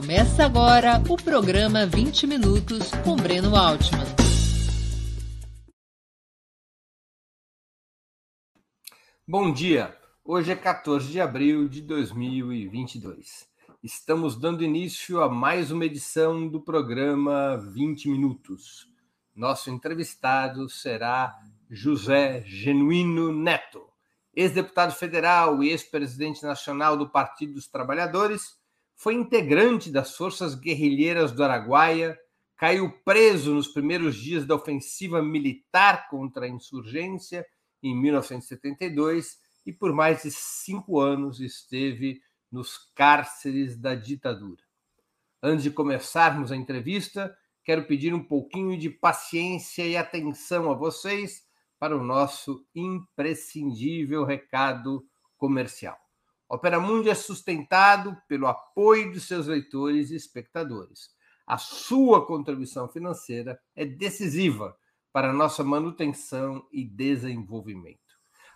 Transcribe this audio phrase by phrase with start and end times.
[0.00, 4.06] Começa agora o programa 20 Minutos com Breno Altman.
[9.28, 9.94] Bom dia!
[10.24, 13.46] Hoje é 14 de abril de 2022.
[13.82, 18.88] Estamos dando início a mais uma edição do programa 20 Minutos.
[19.36, 23.86] Nosso entrevistado será José Genuíno Neto,
[24.34, 28.59] ex-deputado federal e ex-presidente nacional do Partido dos Trabalhadores,
[29.00, 32.20] foi integrante das forças guerrilheiras do Araguaia,
[32.54, 37.46] caiu preso nos primeiros dias da ofensiva militar contra a insurgência
[37.82, 42.20] em 1972 e por mais de cinco anos esteve
[42.52, 44.62] nos cárceres da ditadura.
[45.42, 51.46] Antes de começarmos a entrevista, quero pedir um pouquinho de paciência e atenção a vocês
[51.78, 55.02] para o nosso imprescindível recado
[55.38, 56.09] comercial.
[56.52, 61.10] Opera Mundi é sustentado pelo apoio de seus leitores e espectadores.
[61.46, 64.76] A sua contribuição financeira é decisiva
[65.12, 68.00] para nossa manutenção e desenvolvimento.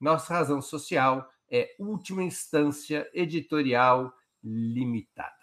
[0.00, 5.36] Nossa razão social é última instância editorial limitada.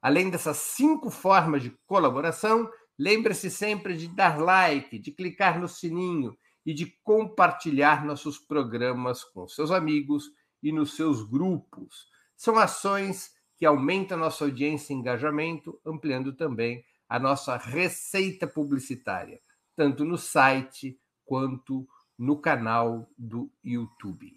[0.00, 6.36] Além dessas cinco formas de colaboração, lembre-se sempre de dar like, de clicar no sininho
[6.66, 10.30] e de compartilhar nossos programas com seus amigos
[10.62, 12.08] e nos seus grupos.
[12.36, 19.40] São ações que aumentam nossa audiência e engajamento, ampliando também a nossa receita publicitária,
[19.74, 21.88] tanto no site quanto
[22.18, 24.36] no canal do YouTube.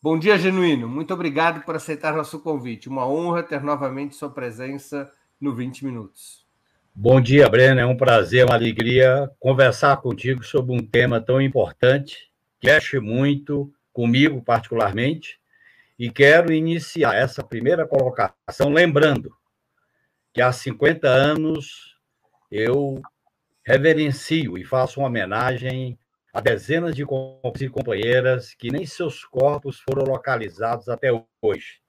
[0.00, 0.88] Bom dia, Genuíno.
[0.88, 2.88] Muito obrigado por aceitar nosso convite.
[2.88, 6.47] Uma honra ter novamente sua presença no 20 Minutos.
[7.00, 7.78] Bom dia, Breno.
[7.78, 12.28] É um prazer, uma alegria conversar contigo sobre um tema tão importante,
[12.58, 15.38] que mexe muito comigo, particularmente,
[15.96, 19.32] e quero iniciar essa primeira colocação lembrando
[20.34, 21.96] que há 50 anos
[22.50, 23.00] eu
[23.64, 25.96] reverencio e faço uma homenagem
[26.34, 31.10] a dezenas de companheiros e companheiras que nem seus corpos foram localizados até
[31.40, 31.80] hoje.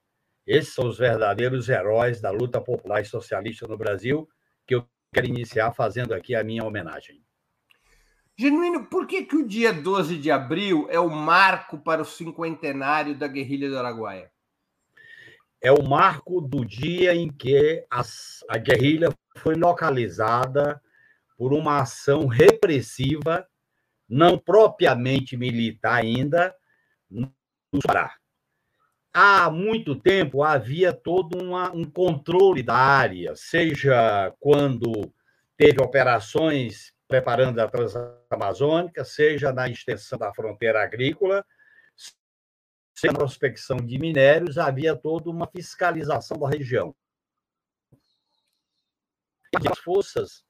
[0.45, 4.29] Esses são os verdadeiros heróis da luta popular e socialista no Brasil,
[4.67, 7.23] que eu quero iniciar fazendo aqui a minha homenagem.
[8.37, 13.17] Genuíno, por que, que o dia 12 de abril é o marco para o cinquentenário
[13.17, 14.31] da guerrilha do Araguaia?
[15.61, 20.81] É o marco do dia em que a guerrilha foi localizada
[21.37, 23.45] por uma ação repressiva
[24.09, 26.55] não propriamente militar ainda,
[27.09, 27.31] no
[27.85, 28.18] Pará.
[29.13, 35.11] Há muito tempo havia todo uma, um controle da área, seja quando
[35.57, 41.43] teve operações preparando a Transamazônica, seja na extensão da fronteira agrícola,
[42.95, 46.95] seja na prospecção de minérios, havia toda uma fiscalização da região.
[49.71, 50.45] As forças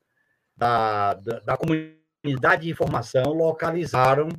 [0.58, 4.30] da, da, da comunidade unidade de informação localizaram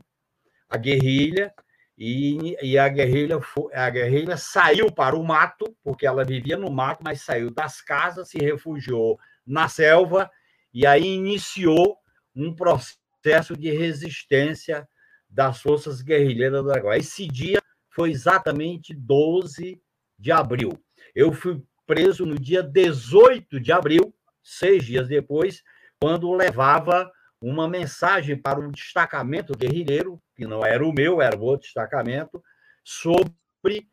[0.69, 1.53] a guerrilha
[2.01, 3.39] e, e a guerrilha
[3.75, 8.31] a guerrilha saiu para o mato porque ela vivia no mato mas saiu das casas
[8.31, 10.31] se refugiou na selva
[10.73, 11.99] e aí iniciou
[12.35, 14.89] um processo de resistência
[15.29, 16.99] das forças guerrilheiras do Araguaia.
[16.99, 17.61] Esse dia
[17.91, 19.81] foi exatamente 12
[20.19, 20.73] de abril.
[21.15, 25.63] Eu fui preso no dia 18 de abril, seis dias depois,
[26.01, 27.11] quando levava
[27.41, 32.43] uma mensagem para um destacamento guerrilheiro, que não era o meu, era o outro destacamento,
[32.83, 33.87] sobre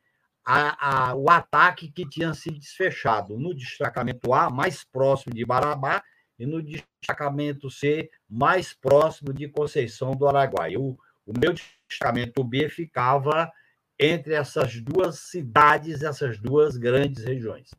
[0.46, 6.02] a, a, o ataque que tinha sido desfechado no destacamento A, mais próximo de Barabá,
[6.40, 10.80] e no destacamento C, mais próximo de Conceição do Araguaia.
[10.80, 13.52] O, o meu destacamento B ficava
[14.00, 17.72] entre essas duas cidades, essas duas grandes regiões.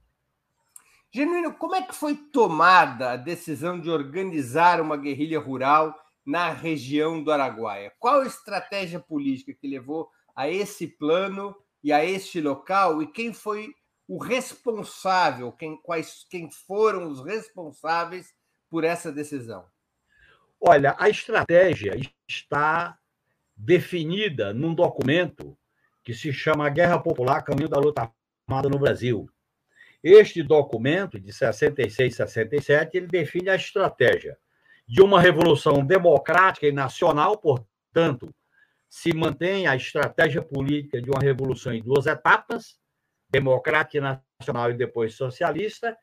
[1.10, 5.94] Genuíno, como é que foi tomada a decisão de organizar uma guerrilha rural
[6.28, 7.90] na região do Araguaia?
[7.98, 13.02] Qual a estratégia política que levou a esse plano e a este local?
[13.02, 13.74] E quem foi
[14.06, 18.34] o responsável, quem, quais, quem foram os responsáveis
[18.68, 19.64] por essa decisão?
[20.60, 21.98] Olha, a estratégia
[22.28, 22.98] está
[23.56, 25.56] definida num documento
[26.04, 28.12] que se chama Guerra Popular Caminho da Luta
[28.46, 29.30] Armada no Brasil.
[30.04, 34.36] Este documento, de 66 e 67, ele define a estratégia
[34.88, 38.34] de uma revolução democrática e nacional, portanto,
[38.88, 42.78] se mantém a estratégia política de uma revolução em duas etapas,
[43.28, 45.94] democrática e nacional e depois socialista,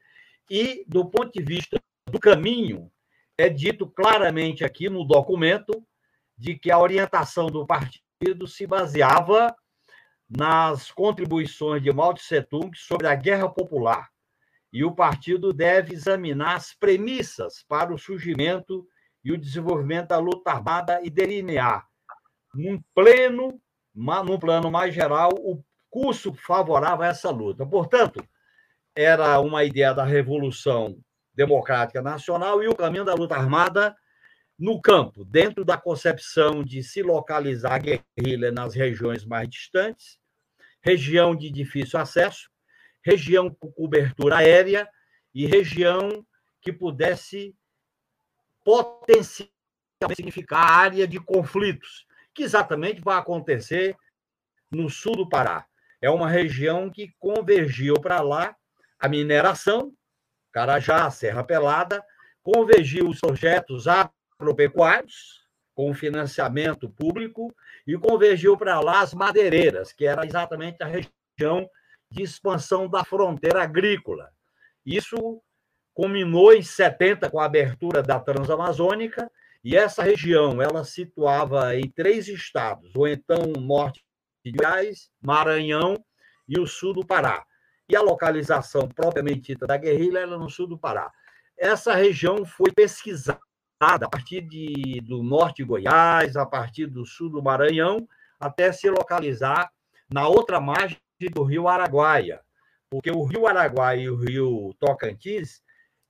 [0.47, 2.91] e do ponto de vista do caminho,
[3.35, 5.83] é dito claramente aqui no documento
[6.37, 9.55] de que a orientação do partido se baseava
[10.29, 14.09] nas contribuições de Mao Tse Tung sobre a guerra popular.
[14.75, 18.85] E o partido deve examinar as premissas para o surgimento
[19.23, 21.87] e o desenvolvimento da luta armada e delinear,
[22.53, 23.57] num pleno,
[23.95, 27.65] num plano mais geral, o curso favorável a essa luta.
[27.65, 28.21] Portanto,
[28.93, 31.01] era uma ideia da revolução
[31.33, 33.95] democrática nacional e o caminho da luta armada
[34.59, 40.19] no campo, dentro da concepção de se localizar a guerrilha nas regiões mais distantes,
[40.81, 42.53] região de difícil acesso,
[43.05, 44.89] região com cobertura aérea
[45.33, 46.25] e região
[46.59, 47.55] que pudesse
[48.63, 49.53] potencialmente
[50.15, 53.95] significar área de conflitos, que exatamente vai acontecer
[54.71, 55.67] no sul do Pará.
[56.01, 58.55] É uma região que convergiu para lá
[58.99, 59.93] a mineração,
[60.51, 62.03] Carajá, Serra Pelada,
[62.41, 67.53] convergiu os projetos agropecuários com financiamento público
[67.85, 71.69] e convergiu para lá as madeireiras, que era exatamente a região
[72.15, 74.29] de expansão da fronteira agrícola.
[74.85, 75.41] Isso
[75.93, 79.29] culminou em 70 com a abertura da Transamazônica,
[79.63, 84.03] e essa região ela situava em três estados, ou então norte
[84.43, 85.95] de Goiás, Maranhão
[86.47, 87.43] e o sul do Pará.
[87.89, 91.11] E a localização propriamente dita da guerrilha era no sul do Pará.
[91.57, 93.39] Essa região foi pesquisada
[93.79, 98.07] a partir de, do norte de Goiás, a partir do sul do Maranhão,
[98.39, 99.71] até se localizar
[100.11, 100.99] na outra margem
[101.31, 102.41] do rio Araguaia,
[102.89, 105.61] porque o rio Araguaia e o rio Tocantins,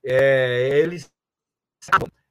[0.04, 1.10] é, eles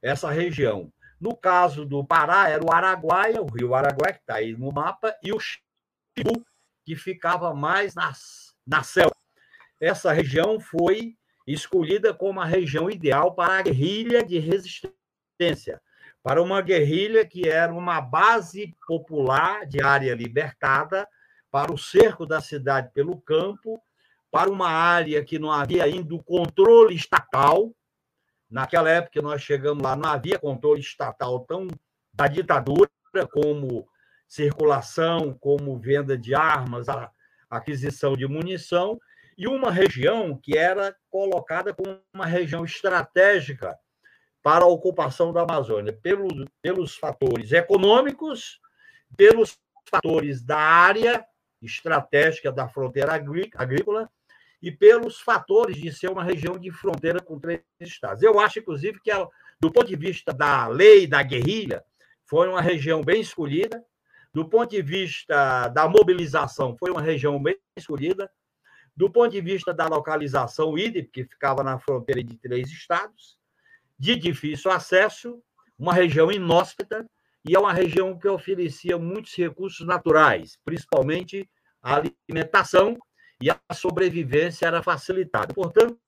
[0.02, 0.92] essa região.
[1.18, 5.16] No caso do Pará, era o Araguaia, o rio Araguaia, que está aí no mapa,
[5.22, 6.44] e o Chibu,
[6.84, 9.16] que ficava mais nas, na selva.
[9.80, 15.80] Essa região foi escolhida como a região ideal para a guerrilha de resistência
[16.26, 21.06] para uma guerrilha que era uma base popular de área libertada
[21.56, 23.82] para o cerco da cidade pelo campo,
[24.30, 27.74] para uma área que não havia ainda o controle estatal.
[28.50, 31.66] Naquela época nós chegamos lá, não havia controle estatal tão
[32.12, 32.90] da ditadura
[33.32, 33.88] como
[34.28, 36.88] circulação, como venda de armas,
[37.48, 39.00] aquisição de munição,
[39.38, 43.74] e uma região que era colocada como uma região estratégica
[44.42, 46.28] para a ocupação da Amazônia, pelo,
[46.60, 48.60] pelos fatores econômicos,
[49.16, 49.58] pelos
[49.90, 51.26] fatores da área
[51.62, 54.10] estratégica da fronteira agrícola
[54.62, 58.22] e pelos fatores de ser uma região de fronteira com três estados.
[58.22, 59.10] Eu acho, inclusive, que,
[59.60, 61.84] do ponto de vista da lei da guerrilha,
[62.24, 63.84] foi uma região bem escolhida,
[64.32, 68.30] do ponto de vista da mobilização, foi uma região bem escolhida,
[68.94, 73.38] do ponto de vista da localização, o IDE, que ficava na fronteira de três estados,
[73.98, 75.42] de difícil acesso,
[75.78, 77.06] uma região inóspita,
[77.48, 81.48] e é uma região que oferecia muitos recursos naturais, principalmente
[81.80, 82.96] a alimentação
[83.40, 85.54] e a sobrevivência era facilitada.
[85.54, 85.98] Portanto,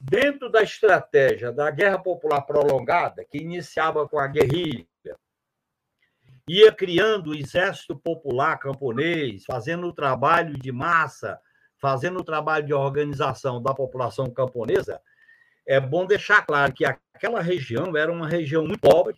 [0.00, 4.86] dentro da estratégia da guerra popular prolongada, que iniciava com a guerrilha,
[6.48, 11.38] ia criando o exército popular camponês, fazendo o trabalho de massa,
[11.78, 15.00] fazendo o trabalho de organização da população camponesa,
[15.66, 19.16] é bom deixar claro que aquela região era uma região muito pobre,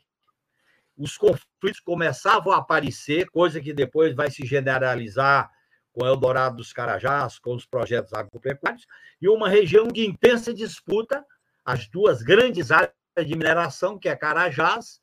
[0.96, 5.50] os conflitos começavam a aparecer, coisa que depois vai se generalizar
[5.92, 8.86] com Eldorado dos Carajás, com os projetos agropecuários,
[9.20, 11.24] e uma região de intensa disputa,
[11.64, 15.00] as duas grandes áreas de mineração, que é Carajás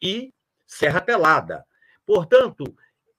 [0.00, 0.32] e
[0.66, 1.64] Serra Pelada.
[2.06, 2.64] Portanto,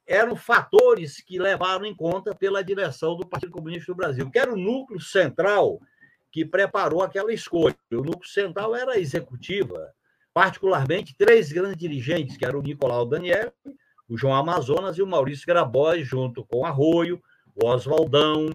[0.06, 4.52] eram fatores que levaram em conta pela direção do Partido Comunista do Brasil, que era
[4.52, 5.80] o núcleo central
[6.32, 7.76] que preparou aquela escolha.
[7.92, 9.94] O núcleo central era a executiva,
[10.34, 13.54] particularmente três grandes dirigentes, que eram o Nicolau Daniel,
[14.08, 17.22] o João Amazonas e o Maurício Grabois, junto com Arroio,
[17.56, 18.50] o Oswaldão,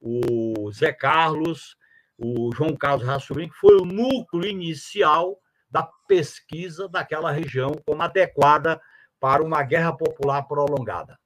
[0.00, 1.76] o Zé Carlos,
[2.18, 5.38] o João Carlos Rassurim, que foi o núcleo inicial
[5.70, 8.80] da pesquisa daquela região como adequada
[9.18, 11.18] para uma guerra popular prolongada.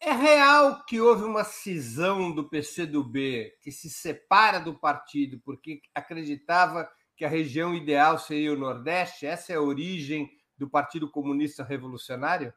[0.00, 6.88] É real que houve uma cisão do PCdoB que se separa do partido porque acreditava
[7.16, 9.26] que a região ideal seria o Nordeste?
[9.26, 12.52] Essa é a origem do Partido Comunista Revolucionário?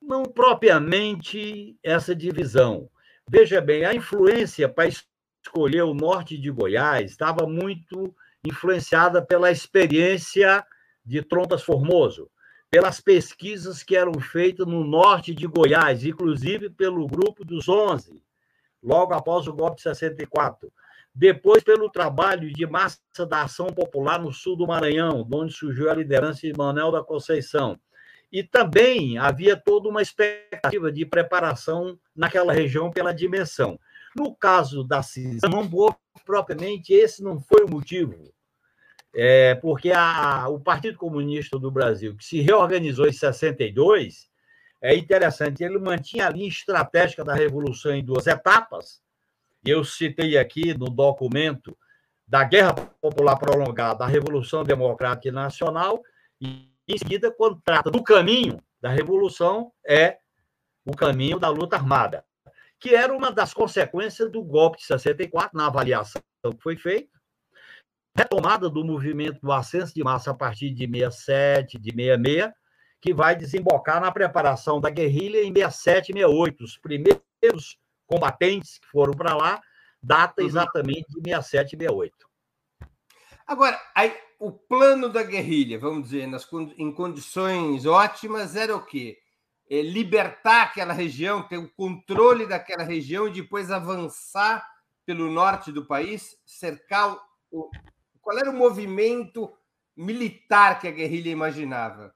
[0.00, 2.90] Não propriamente essa divisão.
[3.28, 10.64] Veja bem, a influência para escolher o norte de Goiás estava muito influenciada pela experiência
[11.04, 12.30] de Trompas Formoso
[12.70, 18.22] pelas pesquisas que eram feitas no norte de Goiás, inclusive pelo grupo dos 11,
[18.80, 20.72] logo após o golpe de 64.
[21.20, 25.94] Depois, pelo trabalho de massa da ação popular no sul do Maranhão, onde surgiu a
[25.94, 27.78] liderança de Manuel da Conceição.
[28.32, 33.78] E também havia toda uma expectativa de preparação naquela região pela dimensão.
[34.16, 35.68] No caso da cisão, não
[36.24, 38.32] propriamente esse não foi o motivo
[39.14, 44.28] é, porque a, o Partido Comunista do Brasil, que se reorganizou em 62,
[44.80, 49.00] é interessante, ele mantinha a linha estratégica da Revolução em duas etapas.
[49.64, 51.76] Eu citei aqui no documento
[52.26, 56.00] da Guerra Popular Prolongada, da Revolução Democrática Nacional,
[56.40, 60.18] e em seguida, quando trata do caminho da Revolução, é
[60.84, 62.24] o caminho da luta armada,
[62.78, 67.20] que era uma das consequências do golpe de 64, na avaliação que foi feita,
[68.16, 72.52] retomada do movimento do ascenso de massa a partir de 67, de 66,
[73.00, 76.64] que vai desembocar na preparação da guerrilha em 67 e 68.
[76.64, 77.78] Os primeiros
[78.10, 79.62] combatentes que foram para lá,
[80.02, 80.48] data uhum.
[80.48, 82.28] exatamente de 67 e 68.
[83.46, 89.18] Agora, aí, o plano da guerrilha, vamos dizer, nas, em condições ótimas, era o quê?
[89.68, 94.66] É libertar aquela região, ter o controle daquela região e depois avançar
[95.06, 97.16] pelo norte do país, cercar
[97.50, 97.70] o,
[98.20, 99.52] qual era o movimento
[99.96, 102.12] militar que a guerrilha imaginava?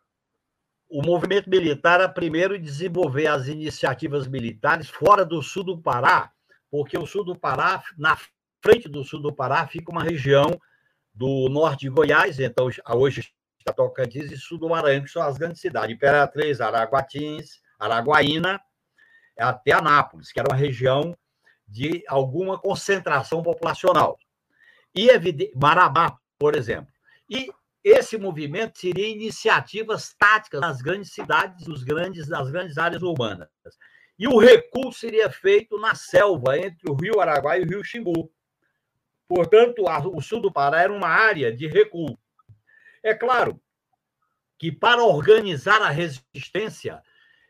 [0.96, 6.30] O movimento militar era primeiro desenvolver as iniciativas militares fora do sul do Pará,
[6.70, 8.16] porque o sul do Pará, na
[8.62, 10.56] frente do sul do Pará, fica uma região
[11.12, 15.36] do norte de Goiás, então hoje está Tocantins e sul do Maranhão, que são as
[15.36, 18.60] grandes cidades, Imperatriz, Araguatins, Araguaína,
[19.36, 21.12] até Anápolis, que era uma região
[21.66, 24.16] de alguma concentração populacional
[24.94, 25.08] e
[25.56, 26.94] Marabá, por exemplo.
[27.28, 27.50] E
[27.84, 33.50] esse movimento seria iniciativas táticas nas grandes cidades, dos grandes, das grandes áreas urbanas.
[34.18, 38.32] E o recuo seria feito na selva, entre o rio Araguai e o rio Xingu.
[39.28, 42.18] Portanto, o sul do Pará era uma área de recuo.
[43.02, 43.60] É claro
[44.58, 47.02] que para organizar a resistência,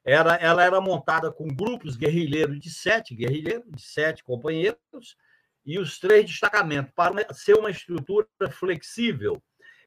[0.04, 5.16] era, ela era montada com grupos guerrilheiros de sete guerrilheiros, de sete companheiros,
[5.64, 9.42] e os três destacamentos, para ser uma estrutura flexível,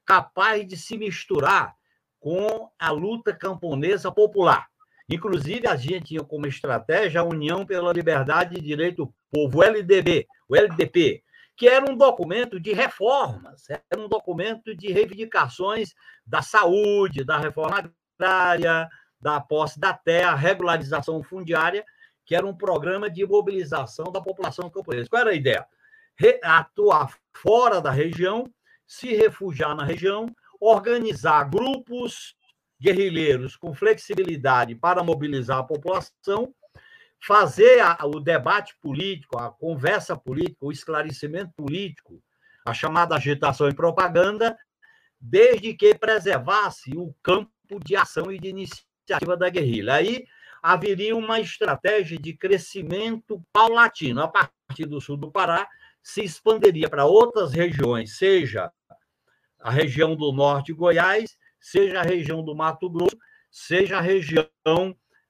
[0.08, 1.76] capaz de se misturar
[2.18, 4.66] com a luta camponesa popular.
[5.06, 9.62] Inclusive, a gente tinha como estratégia a União pela Liberdade e Direito do Povo, o
[9.62, 11.22] LDB, o LDP,
[11.54, 15.92] que era um documento de reformas, era um documento de reivindicações
[16.26, 18.88] da saúde, da reforma agrária,
[19.20, 21.84] da posse da terra, regularização fundiária,
[22.24, 25.08] que era um programa de mobilização da população camponesa.
[25.10, 25.66] Qual era a ideia?
[26.42, 28.44] Atuar fora da região,
[28.88, 30.26] se refugiar na região,
[30.58, 32.34] organizar grupos
[32.80, 36.54] guerrilheiros com flexibilidade para mobilizar a população,
[37.20, 42.22] fazer a, o debate político, a conversa política, o esclarecimento político,
[42.64, 44.56] a chamada agitação e propaganda,
[45.20, 47.50] desde que preservasse o campo
[47.84, 49.94] de ação e de iniciativa da guerrilha.
[49.94, 50.24] Aí
[50.62, 54.22] haveria uma estratégia de crescimento paulatino.
[54.22, 55.68] A partir do sul do Pará,
[56.02, 58.72] se expandiria para outras regiões, seja
[59.58, 63.16] a região do norte de Goiás, seja a região do Mato Grosso,
[63.50, 64.46] seja a região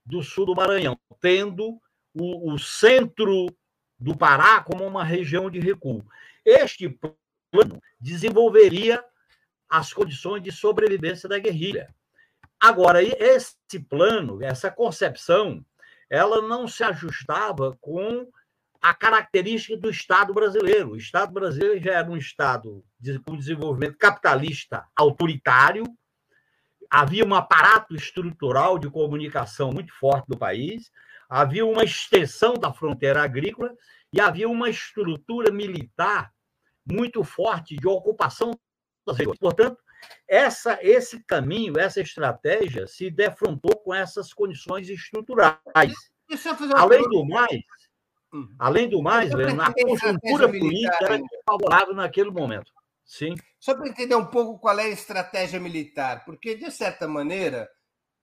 [0.05, 1.81] do sul do Maranhão, tendo
[2.15, 3.47] o, o centro
[3.99, 6.05] do Pará como uma região de recuo.
[6.45, 6.89] Este
[7.51, 9.03] plano desenvolveria
[9.69, 11.95] as condições de sobrevivência da guerrilha.
[12.61, 15.65] Agora, esse plano, essa concepção,
[16.11, 18.29] ela não se ajustava com
[18.81, 20.91] a característica do Estado brasileiro.
[20.91, 22.85] O Estado brasileiro já era um Estado
[23.25, 25.85] com desenvolvimento capitalista autoritário,
[26.91, 30.91] havia um aparato estrutural de comunicação muito forte no país,
[31.29, 33.75] havia uma extensão da fronteira agrícola
[34.13, 36.33] e havia uma estrutura militar
[36.91, 38.53] muito forte de ocupação
[39.07, 39.39] das regiões.
[39.39, 39.79] Portanto,
[40.27, 45.61] essa, esse caminho, essa estratégia se defrontou com essas condições estruturais.
[46.77, 47.63] Além do mais.
[48.59, 52.73] Além do mais, a conjuntura política era favorável naquele momento.
[53.05, 53.35] Sim.
[53.59, 57.69] Só para entender um pouco qual é a estratégia militar, porque, de certa maneira,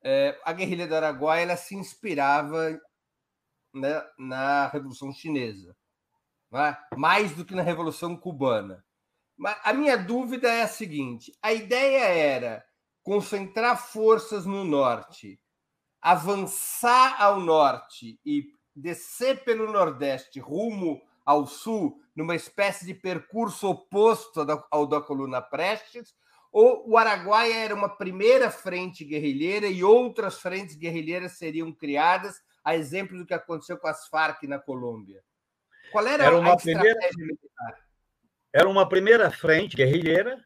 [0.04, 2.80] é, a guerrilha do Araguaia ela se inspirava
[3.74, 5.76] né, na Revolução Chinesa,
[6.52, 6.78] né?
[6.96, 8.86] mais do que na Revolução Cubana.
[9.36, 12.64] Mas a minha dúvida é a seguinte: a ideia era
[13.04, 15.42] concentrar forças no norte,
[16.02, 18.46] avançar ao norte e
[18.76, 26.14] descer pelo nordeste rumo ao sul, numa espécie de percurso oposto ao da coluna Prestes,
[26.52, 32.76] ou o Araguaia era uma primeira frente guerrilheira e outras frentes guerrilheiras seriam criadas, a
[32.76, 35.22] exemplo do que aconteceu com as Farc na Colômbia?
[35.92, 37.10] Qual era, era a estratégia primeira...
[37.18, 37.86] militar?
[38.54, 40.42] Era uma primeira frente guerrilheira,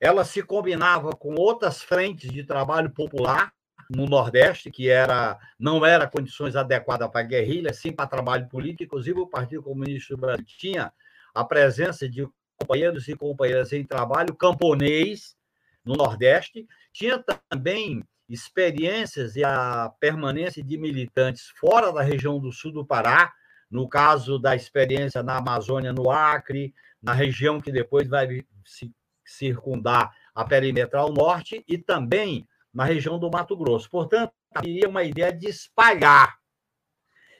[0.00, 3.52] ela se combinava com outras frentes de trabalho popular
[3.90, 8.84] no Nordeste, que era não era condições adequadas para guerrilha, sim para trabalho político.
[8.84, 10.92] Inclusive, o Partido Comunista do Brasil tinha
[11.34, 15.36] a presença de companheiros e companheiras em trabalho camponês
[15.84, 22.72] no Nordeste, tinha também experiências e a permanência de militantes fora da região do sul
[22.72, 23.32] do Pará,
[23.70, 28.92] no caso da experiência na Amazônia, no Acre, na região que depois vai se
[29.24, 32.46] circundar a perimetral norte e também
[32.78, 33.90] na região do Mato Grosso.
[33.90, 36.38] Portanto, havia uma ideia de espalhar.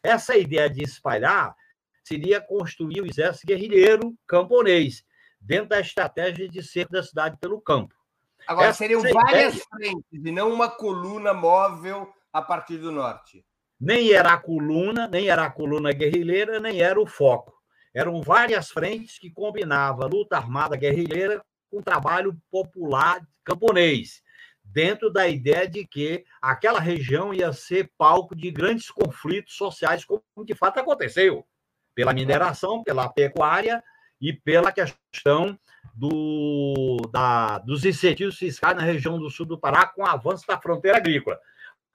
[0.03, 1.55] Essa ideia de espalhar
[2.03, 5.05] seria construir o exército guerrilheiro camponês,
[5.41, 7.95] dentro da estratégia de cerco da cidade pelo campo.
[8.49, 9.67] Agora, Essa seriam várias ideia...
[9.71, 13.45] frentes e não uma coluna móvel a partir do norte.
[13.81, 17.55] Nem era a coluna, nem era a coluna guerrilheira, nem era o foco.
[17.95, 24.21] Eram várias frentes que combinavam luta armada guerrilheira com trabalho popular camponês,
[24.73, 30.23] dentro da ideia de que aquela região ia ser palco de grandes conflitos sociais, como
[30.45, 31.45] de fato aconteceu,
[31.95, 33.83] pela mineração, pela pecuária
[34.21, 35.59] e pela questão
[35.95, 40.61] do, da, dos incentivos fiscais na região do sul do Pará com o avanço da
[40.61, 41.39] fronteira agrícola.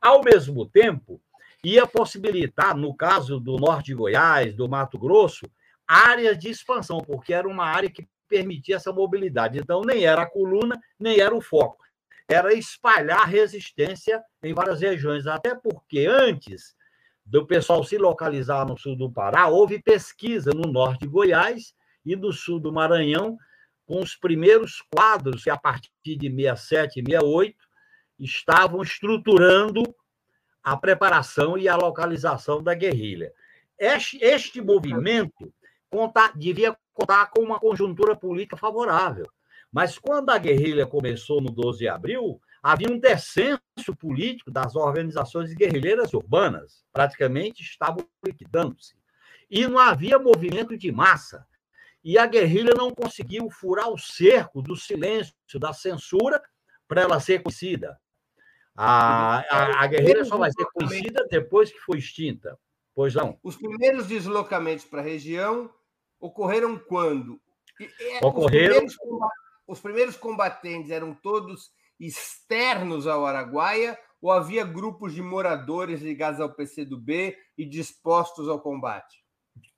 [0.02, 1.22] Ao mesmo tempo,
[1.64, 5.46] ia possibilitar, no caso do norte de Goiás, do Mato Grosso,
[5.88, 9.60] áreas de expansão, porque era uma área que permitia essa mobilidade.
[9.60, 11.83] Então, nem era a coluna, nem era o foco.
[12.28, 16.76] Era espalhar resistência em várias regiões, até porque antes
[17.26, 21.74] do pessoal se localizar no sul do Pará, houve pesquisa no norte de Goiás
[22.06, 23.38] e no sul do Maranhão,
[23.86, 27.58] com os primeiros quadros que, a partir de 67 e 68,
[28.20, 29.84] estavam estruturando
[30.64, 33.34] a preparação e a localização da guerrilha.
[33.78, 35.54] Este, este movimento
[35.90, 39.28] contar, devia contar com uma conjuntura política favorável.
[39.74, 43.60] Mas quando a guerrilha começou no 12 de abril, havia um descenso
[43.98, 48.94] político das organizações guerrilheiras urbanas, praticamente estavam liquidando-se.
[49.50, 51.44] E não havia movimento de massa.
[52.04, 56.40] E a guerrilha não conseguiu furar o cerco do silêncio, da censura,
[56.88, 58.00] para ela ser conhecida.
[58.76, 62.60] A, a, a guerrilha só vai ser conhecida depois que foi extinta.
[62.94, 63.40] Pois não.
[63.42, 65.74] Os primeiros deslocamentos para a região
[66.20, 67.42] ocorreram quando?
[68.22, 68.86] Ocorreram.
[69.74, 76.54] Os primeiros combatentes eram todos externos ao Araguaia ou havia grupos de moradores ligados ao
[76.54, 79.24] PCdoB e dispostos ao combate?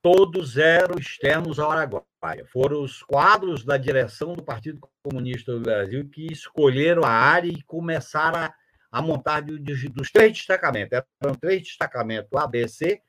[0.02, 2.46] Todos eram externos ao Araguaia.
[2.52, 7.64] Foram os quadros da direção do Partido Comunista do Brasil que escolheram a área e
[7.64, 8.54] começaram a,
[8.92, 11.02] a montar de, de, dos três destacamentos.
[11.24, 13.02] Eram três destacamentos A, B, C,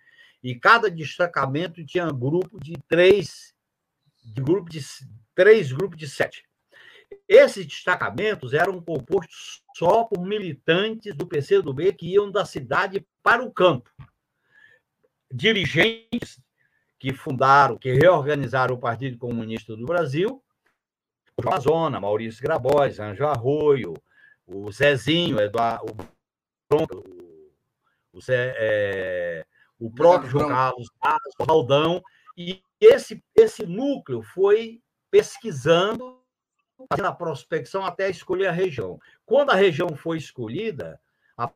[0.42, 3.52] e cada destacamento tinha um grupo de três,
[4.24, 4.80] de grupo de
[5.34, 6.45] três grupos de sete.
[7.28, 13.52] Esses destacamentos eram compostos só por militantes do PCdoB que iam da cidade para o
[13.52, 13.90] campo.
[15.32, 16.40] Dirigentes
[16.98, 20.42] que fundaram, que reorganizaram o Partido Comunista do Brasil,
[21.36, 23.94] o Amazona, Maurício Grabois, Anjo Arroio,
[24.46, 25.92] o Zezinho, Eduardo,
[26.72, 27.52] o,
[28.12, 29.46] o Zé, é,
[29.78, 30.88] o próprio João Carlos
[31.38, 32.02] o Raldão,
[32.36, 36.22] e esse, esse núcleo foi pesquisando,
[36.88, 39.00] fazendo a prospecção até escolher a região.
[39.24, 41.00] Quando a região foi escolhida,
[41.36, 41.48] a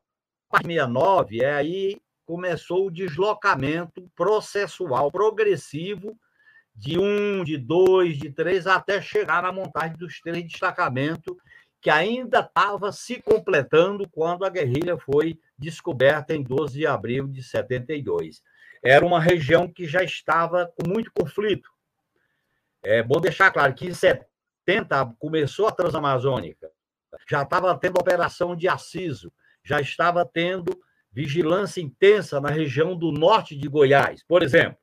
[0.50, 6.16] partir de 69, é aí começou o deslocamento processual progressivo
[6.74, 11.36] de um, de dois, de três, até chegar na montagem dos três destacamentos,
[11.80, 17.42] que ainda estava se completando quando a guerrilha foi descoberta em 12 de abril de
[17.42, 18.42] 72.
[18.82, 21.68] Era uma região que já estava com muito conflito.
[22.82, 24.29] É bom deixar claro que em 70
[25.18, 26.70] começou a Transamazônica,
[27.28, 29.32] já estava tendo operação de Assiso,
[29.64, 30.78] já estava tendo
[31.12, 34.22] vigilância intensa na região do norte de Goiás.
[34.22, 34.78] Por exemplo,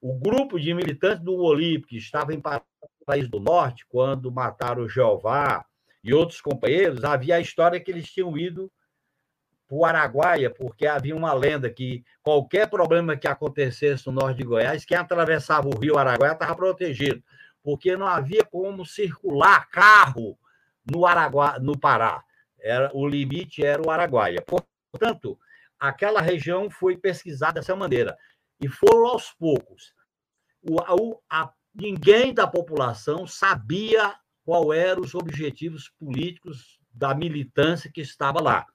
[0.00, 2.42] o grupo de militantes do Olímpico que estava em
[3.04, 5.64] País do Norte, quando mataram o Jeová
[6.02, 8.70] e outros companheiros, havia a história que eles tinham ido
[9.68, 14.44] para o Araguaia, porque havia uma lenda que qualquer problema que acontecesse no norte de
[14.44, 17.22] Goiás, quem atravessava o rio Araguaia estava protegido,
[17.62, 20.38] porque não havia como circular carro
[20.90, 22.24] no Araguaia, no Pará.
[22.58, 24.42] Era, o limite era o Araguaia.
[24.42, 25.38] Portanto,
[25.78, 28.16] aquela região foi pesquisada dessa maneira.
[28.60, 29.94] E foram aos poucos.
[30.62, 38.00] O, a, a, ninguém da população sabia qual eram os objetivos políticos da militância que
[38.00, 38.66] estava lá.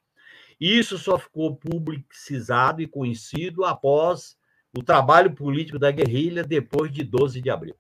[0.60, 4.38] Isso só ficou publicizado e conhecido após
[4.78, 7.76] o trabalho político da guerrilha depois de 12 de abril.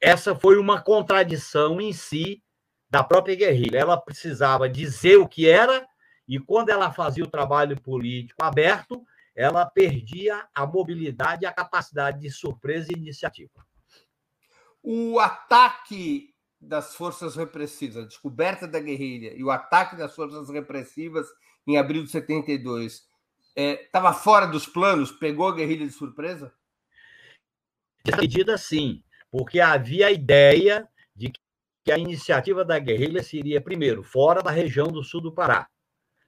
[0.00, 2.42] Essa foi uma contradição em si
[2.90, 3.78] da própria guerrilha.
[3.78, 5.86] Ela precisava dizer o que era,
[6.26, 9.04] e quando ela fazia o trabalho político aberto,
[9.36, 13.66] ela perdia a mobilidade e a capacidade de surpresa e iniciativa.
[14.82, 21.26] O ataque das forças repressivas, a descoberta da guerrilha e o ataque das forças repressivas
[21.66, 23.06] em abril de 72,
[23.58, 25.10] estava é, fora dos planos?
[25.10, 26.52] Pegou a guerrilha de surpresa?
[28.04, 31.32] De medida, sim, porque havia a ideia de
[31.84, 35.68] que a iniciativa da guerrilha seria, primeiro, fora da região do sul do Pará.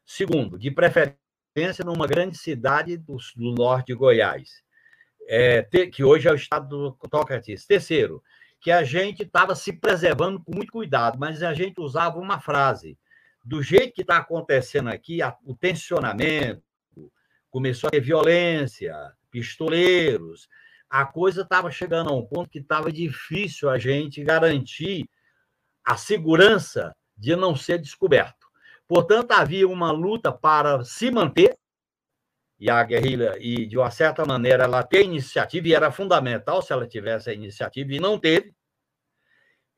[0.05, 4.63] Segundo, de preferência numa grande cidade do, do norte de Goiás,
[5.29, 7.65] é, que hoje é o estado do Tocantins.
[7.65, 8.23] Terceiro,
[8.61, 12.99] que a gente estava se preservando com muito cuidado, mas a gente usava uma frase.
[13.43, 16.63] Do jeito que está acontecendo aqui, a, o tensionamento,
[17.51, 18.95] começou a ter violência,
[19.31, 20.49] pistoleiros,
[20.89, 25.09] a coisa estava chegando a um ponto que estava difícil a gente garantir
[25.85, 28.49] a segurança de não ser descoberto.
[28.89, 31.57] Portanto, havia uma luta para se manter,
[32.59, 36.73] e a guerrilha, e de uma certa maneira, ela ter iniciativa, e era fundamental se
[36.73, 38.53] ela tivesse a iniciativa, e não teve.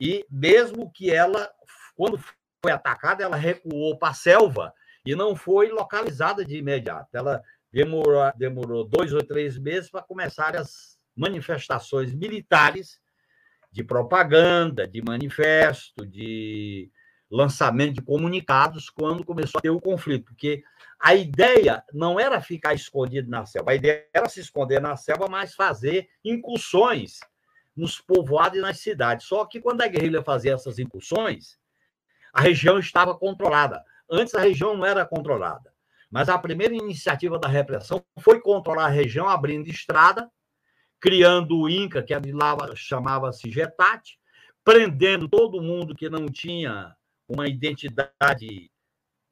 [0.01, 1.51] E mesmo que ela,
[1.95, 2.19] quando
[2.65, 4.73] foi atacada, ela recuou para a selva
[5.05, 7.09] e não foi localizada de imediato.
[7.13, 13.01] Ela demorou, demorou dois ou três meses para começar as manifestações militares
[13.71, 16.91] de propaganda, de manifesto, de
[17.31, 20.63] lançamento de comunicados quando começou a ter o conflito, porque
[21.01, 25.27] a ideia não era ficar escondido na selva, a ideia era se esconder na selva,
[25.29, 27.21] mas fazer incursões
[27.75, 29.27] nos povoados e nas cidades.
[29.27, 31.59] Só que quando a guerrilha fazia essas incursões,
[32.33, 33.83] a região estava controlada.
[34.11, 35.72] Antes a região não era controlada.
[36.13, 40.31] Mas a primeira iniciativa da repressão foi controlar a região, abrindo estrada,
[41.01, 44.19] criando o INCA, que lá chamava-se Getate,
[44.63, 46.95] prendendo todo mundo que não tinha
[47.27, 48.71] uma identidade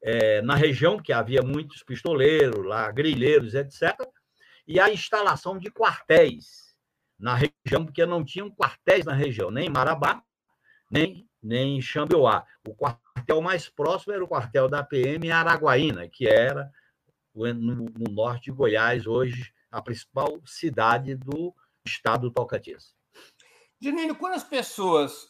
[0.02, 3.94] é, na região, que havia muitos pistoleiros lá, grilheiros, etc.,
[4.66, 6.74] e a instalação de quartéis
[7.18, 10.22] na região, porque não tinham quartéis na região, nem em Marabá,
[10.90, 12.46] nem, nem em Xambioá.
[12.66, 16.72] O quartel mais próximo era o quartel da PM em Araguaína, que era
[17.34, 22.94] no, no norte de Goiás, hoje a principal cidade do estado do Tocantins.
[23.80, 25.28] Janine, quando as pessoas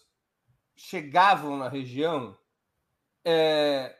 [0.77, 2.37] chegavam na região,
[3.25, 3.97] é,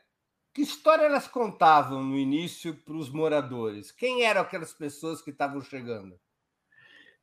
[0.53, 3.91] que história elas contavam no início para os moradores?
[3.91, 6.19] Quem eram aquelas pessoas que estavam chegando?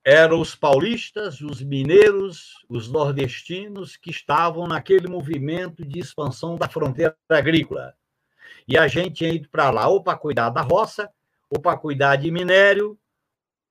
[0.04, 7.16] Eram os paulistas, os mineiros, os nordestinos que estavam naquele movimento de expansão da fronteira
[7.28, 7.94] agrícola.
[8.66, 11.10] E a gente ido para lá ou para cuidar da roça,
[11.50, 12.98] ou para cuidar de minério,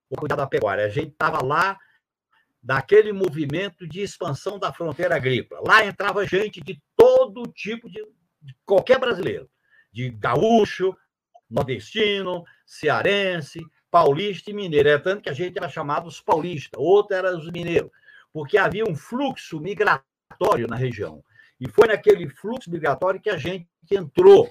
[0.09, 0.85] ou cuidar da pecuária.
[0.85, 1.77] A gente estava lá
[2.61, 5.61] daquele movimento de expansão da fronteira agrícola.
[5.65, 8.03] Lá entrava gente de todo tipo de,
[8.41, 9.49] de qualquer brasileiro,
[9.91, 10.95] de gaúcho,
[11.49, 13.61] nordestino, cearense,
[13.97, 14.89] paulista e mineiro.
[14.89, 17.91] É tanto que a gente era chamado os paulistas, outro era os mineiros,
[18.31, 21.23] porque havia um fluxo migratório na região.
[21.59, 24.47] E foi naquele fluxo migratório que a gente entrou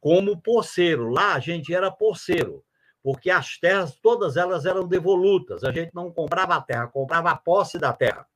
[0.00, 1.08] como porceiro.
[1.08, 2.62] Lá a gente era porceiro,
[3.02, 5.64] porque as terras, todas elas eram devolutas.
[5.64, 8.26] A gente não comprava a terra, comprava a posse da terra.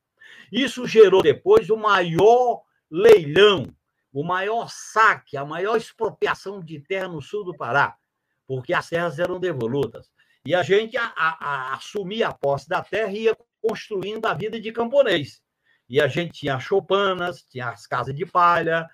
[0.50, 3.74] Isso gerou depois o maior leilão
[4.16, 7.98] o maior saque, a maior expropriação de terra no sul do Pará,
[8.46, 10.10] porque as terras eram devolutas.
[10.46, 14.32] E a gente a, a, a assumia a posse da terra e ia construindo a
[14.32, 15.42] vida de camponês.
[15.88, 18.88] E a gente tinha choupanas, tinha as casas de palha,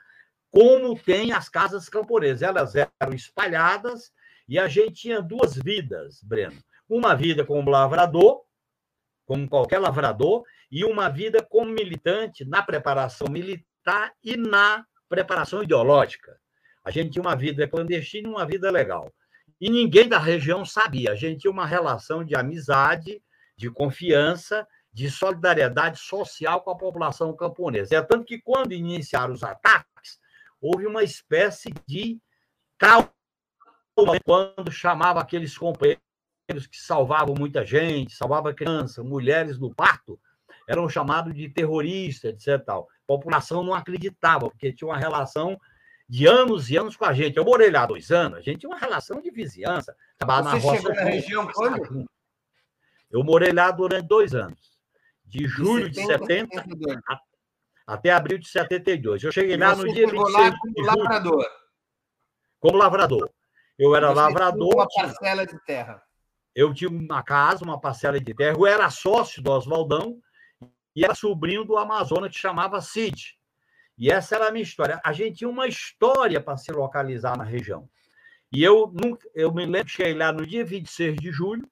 [0.50, 2.40] como tem as casas camponesas.
[2.40, 4.10] Elas eram espalhadas
[4.48, 6.58] e a gente tinha duas vidas, Breno.
[6.88, 8.42] Uma vida como lavrador,
[9.26, 16.38] como qualquer lavrador, e uma vida como militante na preparação militar e na preparação ideológica.
[16.82, 19.12] A gente tinha uma vida clandestina e uma vida legal.
[19.62, 21.12] E ninguém da região sabia.
[21.12, 23.22] A gente tinha uma relação de amizade,
[23.56, 27.94] de confiança, de solidariedade social com a população camponesa.
[27.94, 30.18] É tanto que, quando iniciaram os ataques,
[30.60, 32.20] houve uma espécie de
[32.76, 33.08] trauma
[34.24, 36.00] quando chamava aqueles companheiros
[36.68, 40.18] que salvavam muita gente, salvavam crianças, mulheres no parto,
[40.68, 42.68] eram chamados de terroristas, etc.
[42.68, 45.56] A população não acreditava, porque tinha uma relação
[46.12, 47.38] de anos e anos com a gente.
[47.38, 49.96] Eu morei lá dois anos, a gente tinha uma relação de vizinhança.
[50.20, 52.06] Você na chegou na região quando?
[53.10, 54.78] Eu morei lá durante dois anos.
[55.24, 57.02] De julho de 70, de 70
[57.86, 59.24] até abril de 72.
[59.24, 61.46] Eu cheguei e lá no dia 26 lá como de lavrador.
[62.60, 63.30] Como lavrador.
[63.78, 64.74] Eu era você lavrador.
[64.74, 66.02] Uma parcela de terra.
[66.54, 68.54] Eu tinha uma casa, uma parcela de terra.
[68.54, 70.20] Eu era sócio do Oswaldão
[70.94, 73.34] e era sobrinho do Amazonas que chamava Cid.
[73.98, 75.00] E essa era a minha história.
[75.04, 77.88] A gente tinha uma história para se localizar na região.
[78.52, 81.66] E eu, nunca, eu me lembro, cheguei lá no dia 26 de julho.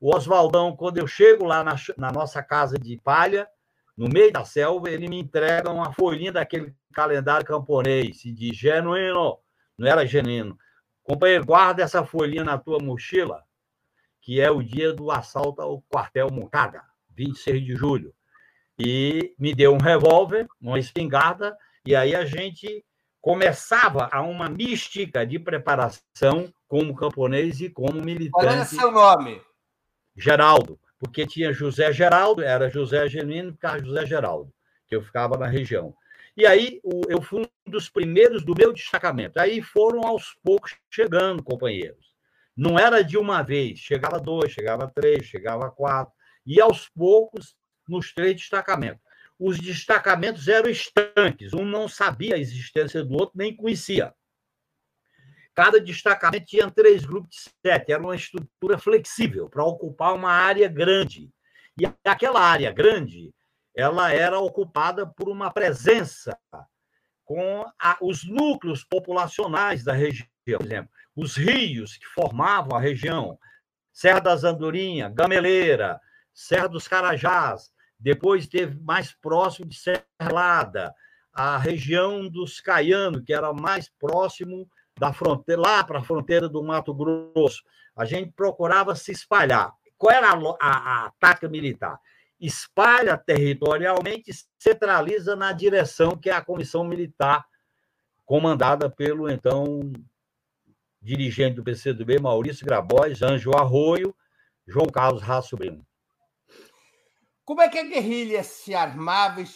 [0.00, 3.48] O Oswaldão, quando eu chego lá na, na nossa casa de palha,
[3.96, 9.38] no meio da selva, ele me entrega uma folhinha daquele calendário camponês e diz: genuíno,
[9.78, 10.58] não era genuíno.
[11.02, 13.42] Companheiro, guarda essa folhinha na tua mochila,
[14.20, 18.14] que é o dia do assalto ao quartel Moncada, 26 de julho.
[18.78, 22.84] E me deu um revólver, uma espingarda, e aí a gente
[23.20, 28.30] começava a uma mística de preparação como camponês e como militante.
[28.30, 29.40] Qual era seu nome?
[30.16, 34.54] Geraldo porque tinha José Geraldo, era José Genuíno, ficava José Geraldo,
[34.86, 35.92] que eu ficava na região.
[36.36, 39.40] E aí eu fui um dos primeiros do meu destacamento.
[39.40, 42.14] Aí foram aos poucos chegando companheiros.
[42.56, 46.14] Não era de uma vez, chegava dois, chegava três, chegava quatro,
[46.46, 47.56] e aos poucos
[47.88, 49.02] nos três destacamentos.
[49.38, 54.14] Os destacamentos eram estanques, um não sabia a existência do outro, nem conhecia.
[55.54, 60.68] Cada destacamento tinha três grupos de sete, era uma estrutura flexível para ocupar uma área
[60.68, 61.30] grande.
[61.78, 63.34] E aquela área grande,
[63.74, 66.38] ela era ocupada por uma presença
[67.24, 73.38] com a, os núcleos populacionais da região, por exemplo, os rios que formavam a região,
[73.92, 76.00] Serra das Andorinhas, Gameleira,
[76.32, 80.94] Serra dos Carajás, depois teve mais próximo de Serralada,
[81.32, 84.68] a região dos Caiano, que era mais próximo
[84.98, 87.62] da fronteira, lá para a fronteira do Mato Grosso.
[87.96, 89.72] A gente procurava se espalhar.
[89.96, 91.98] Qual era a, a, a tática militar?
[92.40, 97.46] Espalha territorialmente, centraliza na direção que é a comissão militar,
[98.26, 99.80] comandada pelo então
[101.00, 104.14] dirigente do PCdoB, Maurício Grabois, Anjo Arroio,
[104.66, 105.86] João Carlos Raço Brino.
[107.52, 109.46] Como é que a guerrilha se armava e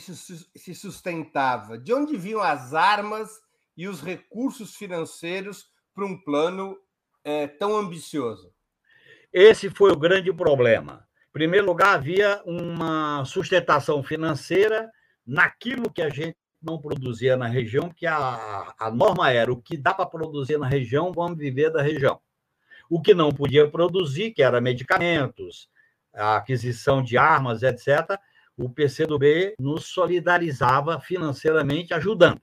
[0.00, 1.76] se sustentava?
[1.76, 3.28] De onde vinham as armas
[3.76, 6.78] e os recursos financeiros para um plano
[7.22, 8.54] é, tão ambicioso?
[9.30, 11.06] Esse foi o grande problema.
[11.28, 14.90] Em primeiro lugar, havia uma sustentação financeira
[15.26, 19.76] naquilo que a gente não produzia na região, que a, a norma era o que
[19.76, 22.18] dá para produzir na região, vamos viver da região.
[22.88, 25.68] O que não podia produzir, que era medicamentos,
[26.16, 28.18] a aquisição de armas, etc.,
[28.56, 32.40] o PCdoB nos solidarizava financeiramente, ajudando.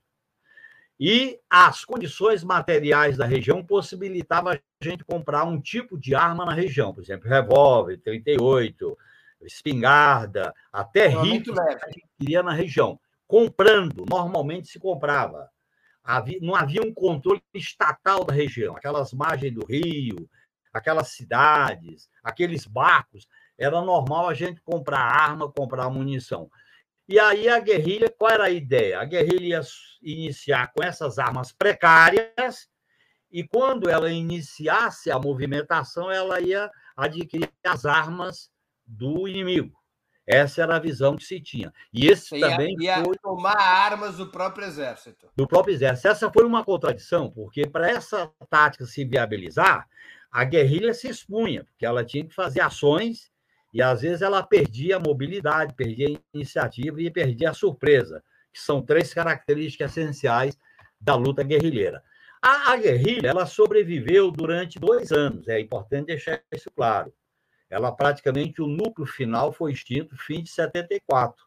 [1.00, 6.54] E as condições materiais da região possibilitavam a gente comprar um tipo de arma na
[6.54, 8.96] região, por exemplo, revólver, 38,
[9.42, 13.00] espingarda, até rifle que a gente queria na região.
[13.28, 15.50] Comprando, normalmente se comprava.
[16.04, 20.30] Havia, não havia um controle estatal da região, aquelas margens do rio,
[20.72, 23.28] aquelas cidades, aqueles barcos.
[23.58, 26.50] Era normal a gente comprar arma, comprar munição.
[27.08, 29.00] E aí a guerrilha, qual era a ideia?
[29.00, 29.62] A guerrilha
[30.02, 32.68] ia iniciar com essas armas precárias
[33.34, 38.52] e quando ela iniciasse a movimentação, ela ia adquirir as armas
[38.86, 39.76] do inimigo.
[40.26, 41.74] Essa era a visão que se tinha.
[41.92, 43.18] E esse ia, também ia foi...
[43.18, 45.28] tomar armas do próprio exército.
[45.36, 46.08] Do próprio exército.
[46.08, 49.90] Essa foi uma contradição, porque para essa tática se viabilizar,
[50.32, 53.33] a guerrilha se expunha, porque ela tinha que fazer ações
[53.74, 58.60] e às vezes ela perdia a mobilidade, perdia a iniciativa e perdia a surpresa, que
[58.60, 60.58] são três características essenciais
[61.02, 62.04] da luta guerrilheira.
[62.42, 67.12] A, a, guerrilha ela sobreviveu durante dois anos, é importante deixar isso claro.
[67.70, 71.44] Ela praticamente, o núcleo final foi extinto fim de 74.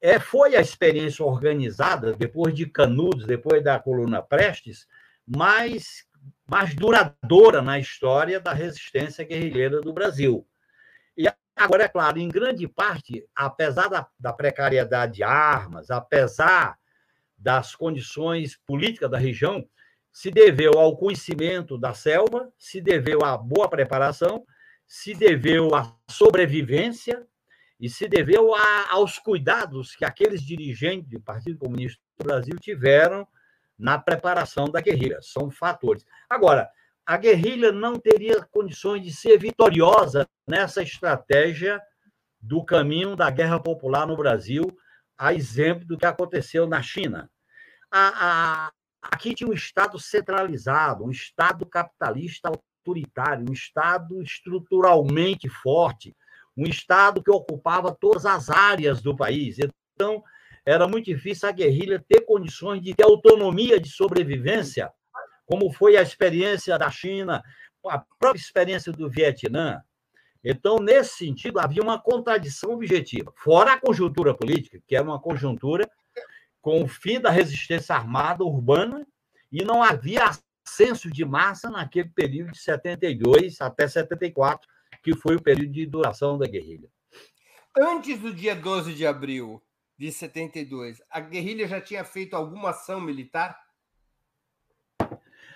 [0.00, 4.86] É, foi a experiência organizada, depois de Canudos, depois da coluna Prestes,
[5.26, 6.06] mais,
[6.48, 10.46] mais duradoura na história da resistência guerrilheira do Brasil.
[11.16, 16.78] E agora, é claro, em grande parte, apesar da, da precariedade de armas, apesar
[17.36, 19.66] das condições políticas da região,
[20.12, 24.44] se deveu ao conhecimento da selva, se deveu à boa preparação,
[24.86, 27.26] se deveu à sobrevivência
[27.78, 33.26] e se deveu a, aos cuidados que aqueles dirigentes do Partido Comunista do Brasil tiveram
[33.78, 35.20] na preparação da guerrilha.
[35.22, 36.04] São fatores.
[36.28, 36.68] Agora,
[37.10, 41.82] a guerrilha não teria condições de ser vitoriosa nessa estratégia
[42.40, 44.62] do caminho da guerra popular no Brasil,
[45.18, 47.28] a exemplo do que aconteceu na China.
[47.90, 56.14] A, a, aqui tinha um Estado centralizado, um Estado capitalista autoritário, um Estado estruturalmente forte,
[56.56, 59.56] um Estado que ocupava todas as áreas do país.
[59.96, 60.22] Então,
[60.64, 64.92] era muito difícil a guerrilha ter condições de ter autonomia de sobrevivência,
[65.50, 67.42] como foi a experiência da China,
[67.84, 69.82] a própria experiência do Vietnã.
[70.44, 75.90] Então, nesse sentido, havia uma contradição objetiva, fora a conjuntura política, que era uma conjuntura
[76.62, 79.04] com o fim da resistência armada urbana,
[79.50, 80.30] e não havia
[80.64, 84.68] ascenso de massa naquele período de 72 até 74,
[85.02, 86.88] que foi o período de duração da guerrilha.
[87.76, 89.60] Antes do dia 12 de abril
[89.98, 93.58] de 72, a guerrilha já tinha feito alguma ação militar?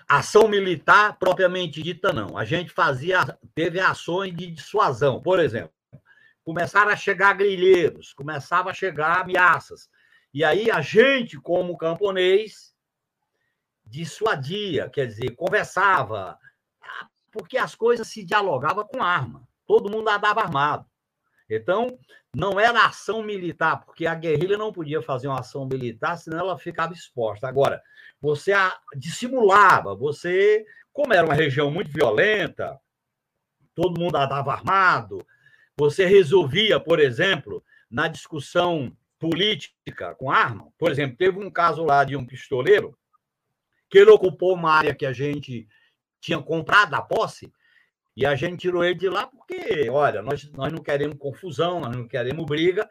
[0.07, 2.37] Ação militar propriamente dita, não.
[2.37, 3.23] A gente fazia,
[3.55, 5.21] teve ações de dissuasão.
[5.21, 5.73] Por exemplo,
[6.43, 9.89] começaram a chegar grilheiros, começava a chegar ameaças.
[10.33, 12.75] E aí a gente, como camponês,
[13.85, 16.37] dissuadia, quer dizer, conversava,
[17.31, 19.47] porque as coisas se dialogavam com arma.
[19.65, 20.85] Todo mundo andava armado.
[21.49, 21.97] Então,
[22.35, 26.57] não era ação militar, porque a guerrilha não podia fazer uma ação militar, senão ela
[26.57, 27.47] ficava exposta.
[27.47, 27.81] Agora,
[28.19, 28.51] você
[28.95, 32.79] dissimulava, você, como era uma região muito violenta,
[33.75, 35.25] todo mundo andava armado,
[35.77, 40.71] você resolvia, por exemplo, na discussão política com arma.
[40.77, 42.97] Por exemplo, teve um caso lá de um pistoleiro
[43.89, 45.67] que ele ocupou uma área que a gente
[46.19, 47.53] tinha comprado a posse
[48.15, 51.95] e a gente tirou ele de lá porque, olha, nós, nós não queremos confusão, nós
[51.95, 52.89] não queremos briga,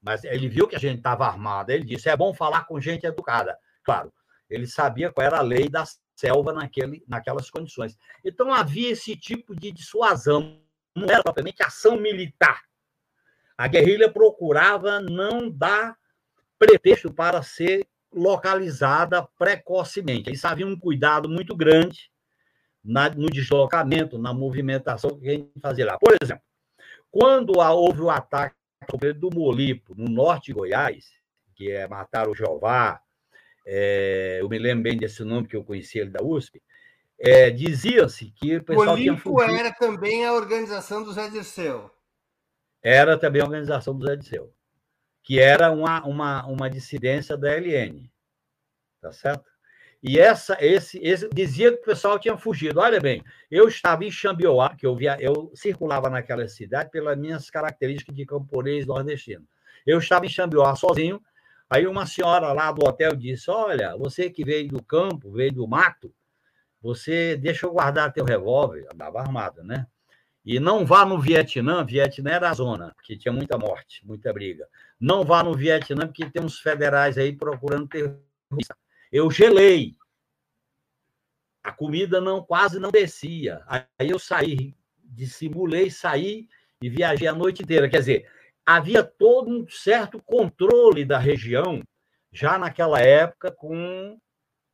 [0.00, 1.70] mas ele viu que a gente estava armado.
[1.70, 3.58] Ele disse: é bom falar com gente educada.
[3.82, 4.12] Claro,
[4.48, 7.96] ele sabia qual era a lei da selva naquele, naquelas condições.
[8.24, 10.62] Então havia esse tipo de dissuasão,
[10.94, 12.62] não era propriamente ação militar.
[13.58, 15.96] A guerrilha procurava não dar
[16.58, 20.30] pretexto para ser localizada precocemente.
[20.30, 22.09] Eles havia um cuidado muito grande
[22.82, 25.98] na, no deslocamento, na movimentação que a gente fazia lá.
[25.98, 26.42] Por exemplo,
[27.10, 28.54] quando houve o ataque
[29.16, 31.06] do Molipo, no norte de Goiás,
[31.54, 33.00] que é matar o Jeová,
[33.66, 36.62] é, eu me lembro bem desse nome que eu conheci ele da USP,
[37.18, 41.90] é, dizia-se que o pessoal Molipo era também a organização do Zé Dirceu
[42.82, 44.52] era também a organização do Zé Disseu,
[45.22, 48.10] que era uma, uma, uma dissidência da LN.
[49.00, 49.49] Tá certo?
[50.02, 52.80] E essa, esse, esse dizia que o pessoal tinha fugido.
[52.80, 57.50] Olha bem, eu estava em Xambioá, que eu via, eu circulava naquela cidade pelas minhas
[57.50, 59.46] características de camponês nordestino.
[59.86, 61.20] Eu estava em Xambioá sozinho,
[61.68, 65.68] aí uma senhora lá do hotel disse: Olha, você que veio do campo, veio do
[65.68, 66.14] mato,
[66.80, 69.86] você deixa eu guardar teu revólver, andava armado, né?
[70.42, 74.66] E não vá no Vietnã, Vietnã era a zona, que tinha muita morte, muita briga.
[74.98, 78.79] Não vá no Vietnã, porque tem uns federais aí procurando terrorista.
[79.10, 79.96] Eu gelei.
[81.62, 83.62] A comida não quase não descia.
[83.66, 86.48] Aí eu saí, dissimulei, saí
[86.82, 87.88] e viajei a noite inteira.
[87.88, 88.30] Quer dizer,
[88.64, 91.82] havia todo um certo controle da região
[92.32, 94.18] já naquela época com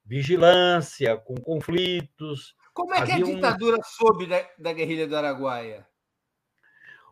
[0.05, 3.83] vigilância, com conflitos, como é que a ditadura um...
[3.83, 5.87] soube da, da guerrilha do Araguaia?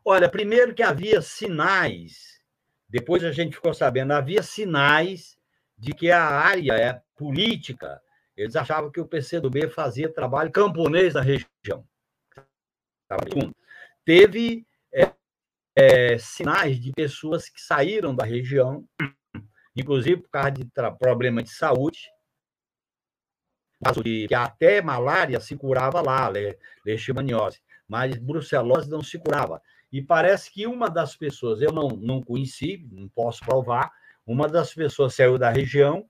[0.05, 2.39] Olha, primeiro que havia sinais,
[2.87, 5.39] depois a gente ficou sabendo, havia sinais
[5.85, 8.01] de que a área é política,
[8.35, 11.87] eles achavam que o PCdoB fazia trabalho camponês na região.
[14.03, 15.13] Teve é,
[15.77, 18.89] é, sinais de pessoas que saíram da região,
[19.77, 20.65] inclusive por causa de
[20.99, 22.11] problema de saúde,
[24.03, 26.33] que até malária se curava lá,
[26.87, 29.61] leishmaniose, mas brucelose não se curava.
[29.93, 33.93] E parece que uma das pessoas, eu não, não conheci, não posso provar,
[34.27, 36.09] uma das pessoas saiu da região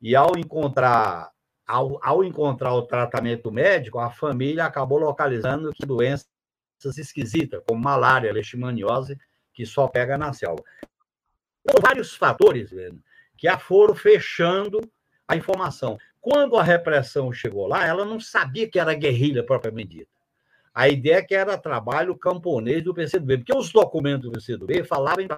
[0.00, 1.30] e ao encontrar
[1.66, 6.26] ao, ao encontrar o tratamento médico, a família acabou localizando que doenças
[6.96, 9.18] esquisitas, como malária, leishmaniose,
[9.52, 10.64] que só pega na selva.
[11.62, 12.70] Por vários fatores
[13.36, 14.80] que a foram fechando
[15.26, 15.98] a informação.
[16.20, 20.10] Quando a repressão chegou lá, ela não sabia que era guerrilha propriamente dita.
[20.72, 25.24] A ideia é que era trabalho camponês do PCdoB, porque os documentos do PCdoB falavam
[25.24, 25.28] em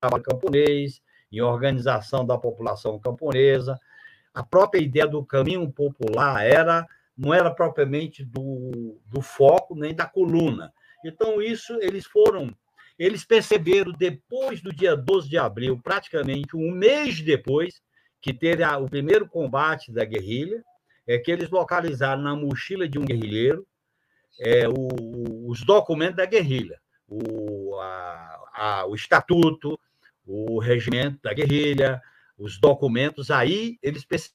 [0.00, 1.00] trabalho camponês,
[1.38, 3.78] em organização da população camponesa,
[4.32, 10.04] a própria ideia do caminho popular era não era propriamente do, do foco nem da
[10.04, 10.72] coluna.
[11.04, 12.52] Então, isso eles foram.
[12.98, 17.80] Eles perceberam depois do dia 12 de abril, praticamente um mês depois,
[18.20, 20.64] que teve a, o primeiro combate da guerrilha,
[21.06, 23.66] é que eles localizaram na mochila de um guerrilheiro
[24.40, 29.78] é, o, os documentos da guerrilha, o, a, a, o estatuto,
[30.26, 32.02] o regimento da guerrilha,
[32.38, 34.34] os documentos, aí eles perceberam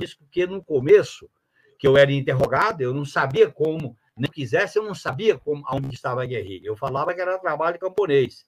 [0.00, 1.30] isso porque no começo,
[1.78, 5.94] que eu era interrogado, eu não sabia como, nem quisesse, eu não sabia como, onde
[5.94, 6.68] estava a guerrilha.
[6.68, 8.46] Eu falava que era trabalho camponês.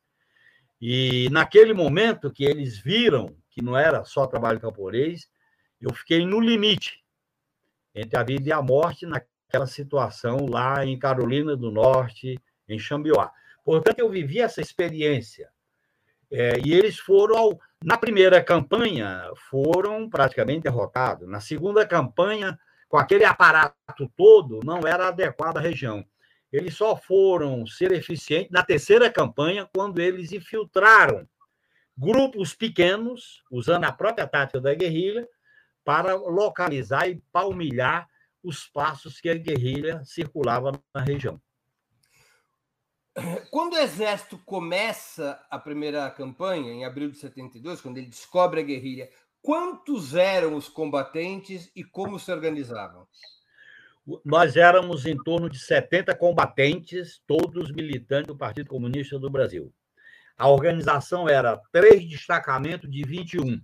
[0.80, 5.28] E naquele momento que eles viram que não era só trabalho camponês,
[5.80, 7.04] eu fiquei no limite
[7.94, 13.32] entre a vida e a morte naquela situação lá em Carolina do Norte, em Xambioá.
[13.68, 15.50] Portanto, eu vivi essa experiência
[16.32, 21.28] é, e eles foram, ao, na primeira campanha, foram praticamente derrotados.
[21.28, 22.58] Na segunda campanha,
[22.88, 26.02] com aquele aparato todo, não era adequado à região.
[26.50, 31.28] Eles só foram ser eficientes na terceira campanha, quando eles infiltraram
[31.94, 35.28] grupos pequenos, usando a própria tática da guerrilha,
[35.84, 38.08] para localizar e palmilhar
[38.42, 41.38] os passos que a guerrilha circulava na região.
[43.50, 48.64] Quando o exército começa a primeira campanha, em abril de 72, quando ele descobre a
[48.64, 49.08] guerrilha,
[49.42, 53.06] quantos eram os combatentes e como se organizavam?
[54.24, 59.72] Nós éramos em torno de 70 combatentes, todos militantes do Partido Comunista do Brasil.
[60.36, 63.60] A organização era três destacamentos de 21,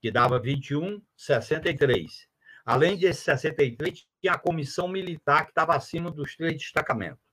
[0.00, 2.28] que dava 21, 63.
[2.64, 7.23] Além de 63, tinha a comissão militar, que estava acima dos três destacamentos.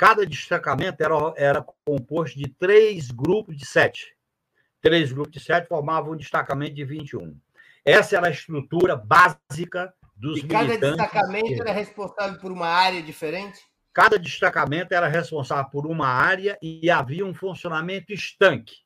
[0.00, 4.16] Cada destacamento era, era composto de três grupos de sete.
[4.80, 7.38] Três grupos de sete formavam um destacamento de 21.
[7.84, 13.60] Essa era a estrutura básica dos e cada destacamento era responsável por uma área diferente?
[13.92, 18.76] Cada destacamento era responsável por uma área e havia um funcionamento estanque.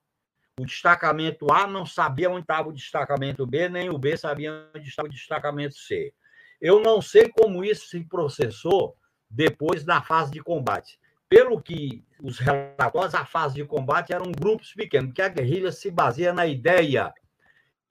[0.58, 4.88] O destacamento A não sabia onde estava o destacamento B, nem o B sabia onde
[4.88, 6.12] estava o destacamento C.
[6.60, 8.96] Eu não sei como isso se processou
[9.30, 10.98] depois da fase de combate
[11.35, 15.91] pelo que os relatórios, a fase de combate eram grupos pequenos, porque a guerrilha se
[15.91, 17.12] baseia na ideia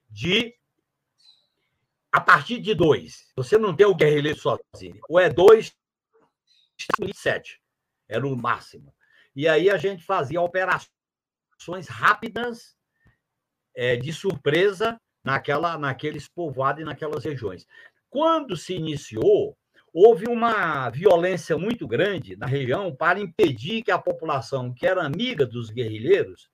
[0.10, 0.56] de
[2.10, 3.30] a partir de dois.
[3.36, 5.02] Você não tem o guerrilheiro sozinho.
[5.10, 5.76] Ou é dois,
[7.14, 7.62] sete.
[8.08, 8.96] Era o máximo.
[9.36, 12.78] E aí a gente fazia operações rápidas
[13.76, 17.68] é, de surpresa naquela, naqueles povoados e naquelas regiões.
[18.10, 19.58] Quando se iniciou,
[19.94, 25.46] houve uma violência muito grande na região para impedir que a população, que era amiga
[25.46, 26.50] dos guerrilheiros,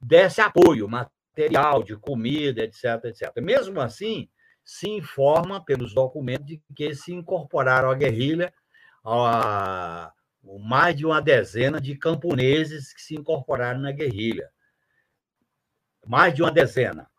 [0.00, 3.30] desse apoio material, de comida, etc, etc.
[3.42, 4.30] Mesmo assim,
[4.64, 8.52] se informa pelos documentos de que se incorporaram à guerrilha
[9.04, 10.10] a,
[10.60, 14.50] mais de uma dezena de camponeses que se incorporaram na guerrilha.
[16.06, 17.10] Mais de uma dezena.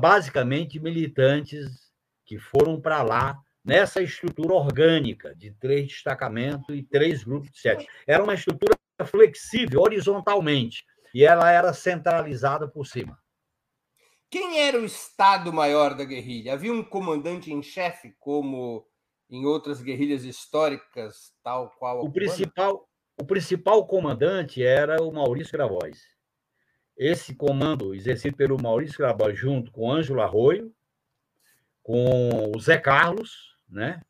[0.00, 1.92] Basicamente militantes
[2.24, 7.88] que foram para lá nessa estrutura orgânica de três destacamentos e três grupos de sete.
[8.06, 10.84] Era uma estrutura flexível horizontalmente
[11.14, 13.18] e ela era centralizada por cima.
[14.28, 16.54] Quem era o Estado-Maior da guerrilha?
[16.54, 18.86] Havia um comandante em chefe, como
[19.30, 26.02] em outras guerrilhas históricas, tal qual o principal O principal comandante era o Maurício Grabois.
[26.96, 30.74] Esse comando exercido pelo Maurício Grabois junto com Ângelo Arroio,
[31.82, 34.00] com o Zé Carlos, né?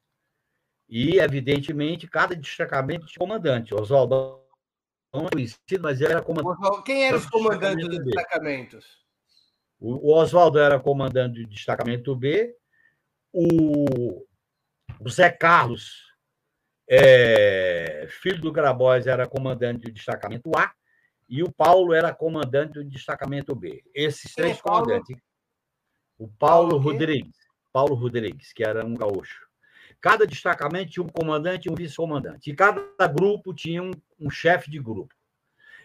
[0.88, 3.74] E, evidentemente, cada destacamento tinha comandante.
[3.74, 4.40] Oswaldo
[5.12, 6.82] não é conhecido, mas ele era comandante.
[6.84, 9.04] Quem eram os comandantes dos destacamentos?
[9.80, 12.56] O, Oswaldo era comandante do destacamento B,
[13.32, 14.24] o,
[15.00, 16.12] o Zé Carlos,
[16.88, 20.72] é, filho do Grabois, era comandante do destacamento A,
[21.28, 23.82] e o Paulo era comandante do destacamento B.
[23.94, 25.16] Esses Quem três é comandantes.
[26.18, 27.36] O Paulo, Paulo Rodrigues.
[27.72, 29.43] Paulo Rodrigues, que era um gaúcho.
[30.04, 32.50] Cada destacamento tinha um comandante e um vice-comandante.
[32.50, 35.14] E cada grupo tinha um, um chefe de grupo.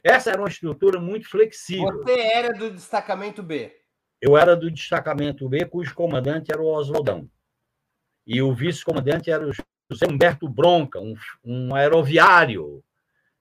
[0.04, 2.04] Essa era uma estrutura muito flexível.
[2.04, 3.80] Você era do destacamento B?
[4.22, 7.30] eu era do destacamento B, cujo comandante era o Oswaldão.
[8.28, 9.54] E o vice-comandante era o
[9.90, 12.84] José Humberto Bronca, um, um aeroviário,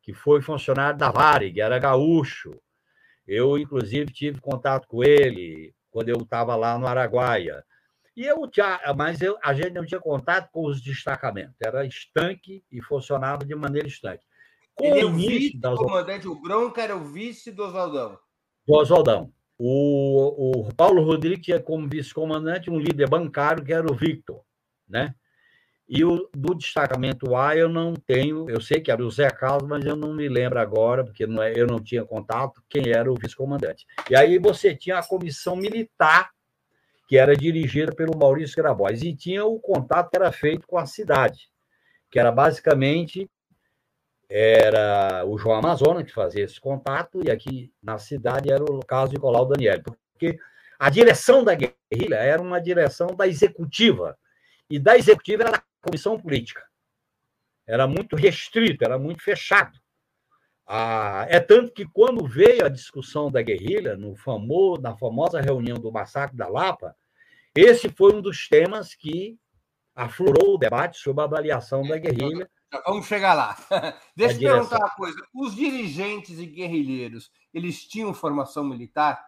[0.01, 2.59] que foi funcionário da Varig, era gaúcho.
[3.27, 7.65] Eu, inclusive, tive contato com ele quando eu estava lá no Araguaia.
[8.19, 12.65] E eu já, mas eu, a gente não tinha contato com os destacamentos, era estanque
[12.69, 14.25] e funcionava de maneira estanque.
[14.75, 18.19] Com ele é o vice-comandante, o Bronca era o vice do Oswaldão.
[18.67, 19.33] Do Oswaldão.
[19.57, 24.43] O, o Paulo Rodrigues tinha como vice-comandante um líder bancário que era o Victor,
[24.89, 25.15] né?
[25.89, 29.69] E o do destacamento A eu não tenho, eu sei que era o Zé Carlos,
[29.69, 33.13] mas eu não me lembro agora, porque não é, eu não tinha contato quem era
[33.13, 33.87] o vice-comandante.
[34.11, 36.33] E aí você tinha a comissão militar
[37.09, 40.85] que era dirigida pelo Maurício Grabois, e tinha o contato que era feito com a
[40.85, 41.51] cidade,
[42.11, 43.29] que era basicamente
[44.31, 49.11] era o João Amazônia que fazia esse contato, e aqui na cidade era o caso
[49.13, 50.39] de Colau Daniel, porque
[50.79, 54.19] a direção da guerrilha era uma direção da executiva,
[54.69, 56.63] e da executiva era da comissão política.
[57.67, 59.79] Era muito restrito, era muito fechado.
[60.71, 65.79] Ah, é tanto que quando veio a discussão da guerrilha, no famoso, na famosa reunião
[65.79, 66.95] do massacre da Lapa,
[67.55, 69.39] esse foi um dos temas que
[69.97, 72.51] aflorou o debate sobre a avaliação da guerrilha.
[72.87, 73.57] Vamos chegar lá.
[74.15, 75.19] Deixa eu perguntar uma coisa.
[75.35, 79.27] Os dirigentes e guerrilheiros, eles tinham formação militar?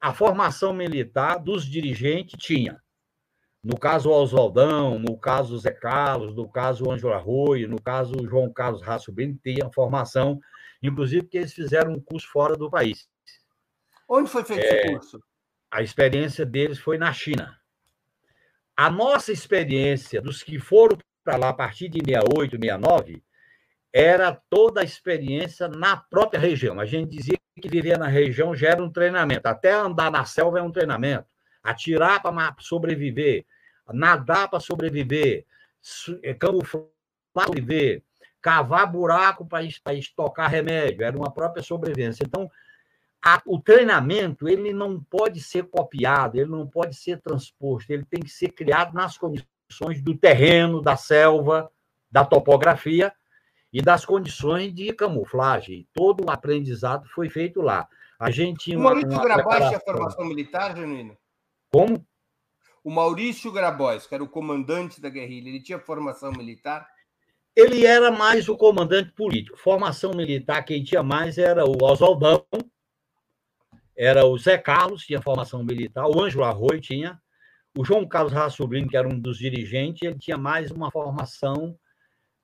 [0.00, 2.82] A formação militar dos dirigentes tinha.
[3.62, 8.82] No caso Oswaldão, no caso Zé Carlos, no caso Ângelo Arroio, no caso João Carlos
[8.82, 10.38] Raço Bem, tinha formação,
[10.82, 13.08] inclusive porque eles fizeram um curso fora do país.
[14.08, 15.22] Onde foi feito é, esse curso?
[15.70, 17.58] A experiência deles foi na China.
[18.76, 23.22] A nossa experiência, dos que foram para lá a partir de 68, 69,
[23.92, 26.78] era toda a experiência na própria região.
[26.78, 29.48] A gente dizia que viver na região já era um treinamento.
[29.48, 31.26] Até andar na selva é um treinamento
[31.62, 33.44] atirar para sobreviver,
[33.92, 35.44] nadar para sobreviver,
[36.22, 36.84] é, camuflar
[37.32, 38.02] para sobreviver,
[38.40, 42.24] cavar buraco para estocar remédio, era uma própria sobrevivência.
[42.24, 42.50] Então,
[43.24, 48.20] a, o treinamento ele não pode ser copiado, ele não pode ser transposto, ele tem
[48.20, 51.70] que ser criado nas condições do terreno, da selva,
[52.10, 53.12] da topografia
[53.72, 55.86] e das condições de camuflagem.
[55.92, 57.88] Todo o aprendizado foi feito lá.
[58.18, 61.16] A gente tinha o Maurício Grabaixo tinha formação militar, Genuíno?
[61.70, 62.06] Como?
[62.82, 66.88] O Maurício Grabois, que era o comandante da guerrilha, ele tinha formação militar?
[67.54, 69.58] Ele era mais o comandante político.
[69.58, 72.46] Formação militar, quem tinha mais era o Oswaldão,
[73.96, 77.20] era o Zé Carlos, tinha formação militar, o Ângelo Arroio tinha,
[77.76, 81.78] o João Carlos Rassobrinho, que era um dos dirigentes, ele tinha mais uma formação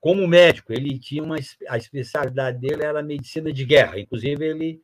[0.05, 0.73] como médico.
[0.73, 1.37] Ele tinha uma
[1.69, 3.99] a especialidade dele era medicina de guerra.
[3.99, 4.83] Inclusive ele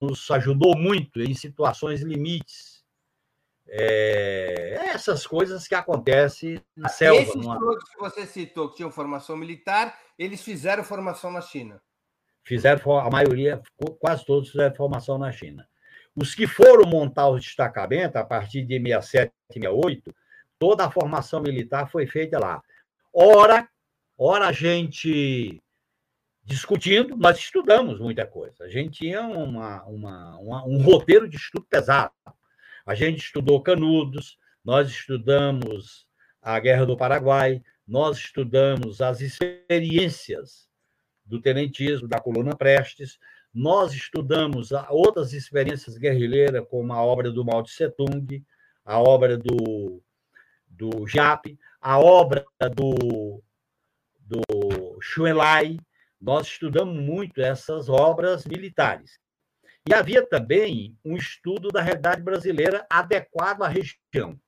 [0.00, 2.75] nos ajudou muito em situações limites
[3.68, 7.20] é, essas coisas que acontecem na selva.
[7.20, 7.58] Esses numa...
[7.58, 11.80] todos que você citou que tinham formação militar, eles fizeram formação na China.
[12.44, 13.60] Fizeram, a maioria,
[13.98, 15.68] quase todos fizeram formação na China.
[16.14, 20.14] Os que foram montar o destacamento, a partir de 67, 68,
[20.58, 22.62] toda a formação militar foi feita lá.
[23.12, 23.68] Ora,
[24.16, 25.60] ora a gente
[26.44, 28.64] discutindo, nós estudamos muita coisa.
[28.64, 32.14] A gente tinha uma, uma, uma um roteiro de estudo pesado.
[32.86, 36.06] A gente estudou Canudos, nós estudamos
[36.40, 40.68] a Guerra do Paraguai, nós estudamos as experiências
[41.24, 43.18] do tenentismo, da coluna Prestes,
[43.52, 48.44] nós estudamos outras experiências guerrilheiras, como a obra do Mao Tse Tung,
[48.84, 50.00] a obra do,
[50.68, 53.42] do Jap, a obra do,
[54.20, 55.76] do Xuelai.
[56.20, 59.18] Nós estudamos muito essas obras militares.
[59.88, 64.38] E havia também um estudo da realidade brasileira adequado à região.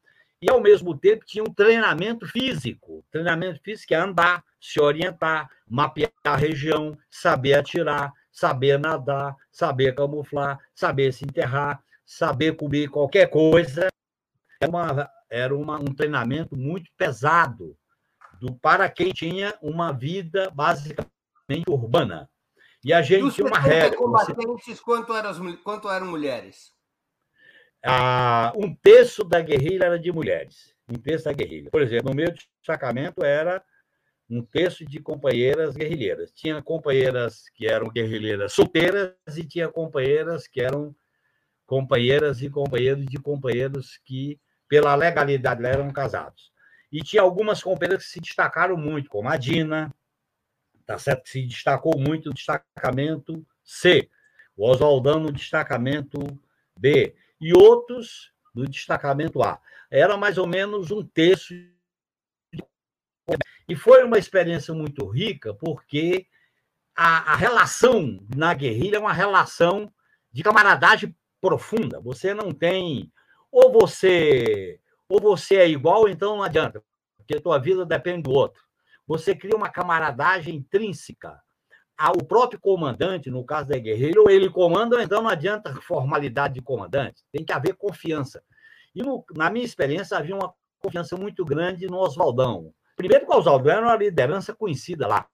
[0.43, 3.05] E, ao mesmo tempo, tinha um treinamento físico.
[3.11, 10.59] Treinamento físico é andar, se orientar, mapear a região, saber atirar, saber nadar, saber camuflar,
[10.75, 13.89] saber se enterrar, saber comer qualquer coisa.
[14.61, 17.77] Era, uma, era uma, um treinamento muito pesado
[18.41, 22.29] do, para quem tinha uma vida basicamente urbana.
[22.85, 23.97] E a gente tinha uma regra.
[23.97, 26.73] combatentes, quanto, eram, quanto eram mulheres?
[27.85, 30.75] Ah, um terço da guerrilha era de mulheres.
[30.89, 31.71] Um terço da guerrilha.
[31.71, 33.63] Por exemplo, no meu destacamento era
[34.31, 36.31] um terço de companheiras guerrilheiras.
[36.33, 40.95] Tinha companheiras que eram guerrilheiras solteiras e tinha companheiras que eram
[41.67, 46.51] companheiras e companheiros de companheiros que, pela legalidade, eram casados.
[46.91, 49.93] E tinha algumas companheiras que se destacaram muito, como a Dina,
[50.89, 51.25] tá certo?
[51.25, 54.09] Que se destacou muito no destacamento C,
[54.57, 56.19] o Oswaldão no destacamento
[56.75, 57.15] B.
[57.39, 59.61] e outros no destacamento A.
[59.91, 61.53] Era mais ou menos um terço.
[63.69, 66.27] E foi uma experiência muito rica, porque
[66.97, 69.93] a, a relação na guerrilha é uma relação
[70.33, 72.01] de camaradagem profunda.
[72.01, 73.13] Você não tem.
[73.53, 76.85] Ou você ou você é igual, então não adianta,
[77.17, 78.68] porque a tua vida depende do outro.
[79.09, 81.41] Você cria uma camaradagem intrínseca.
[82.15, 86.63] O próprio comandante, no caso da guerrilha, ou ele comanda, então não adianta formalidade de
[86.63, 87.25] comandante.
[87.33, 88.43] Tem que haver confiança.
[88.95, 92.73] E no, na minha experiência, havia uma confiança muito grande no Oswaldão.
[92.95, 95.27] Primeiro que o Oswaldão era uma liderança conhecida lá.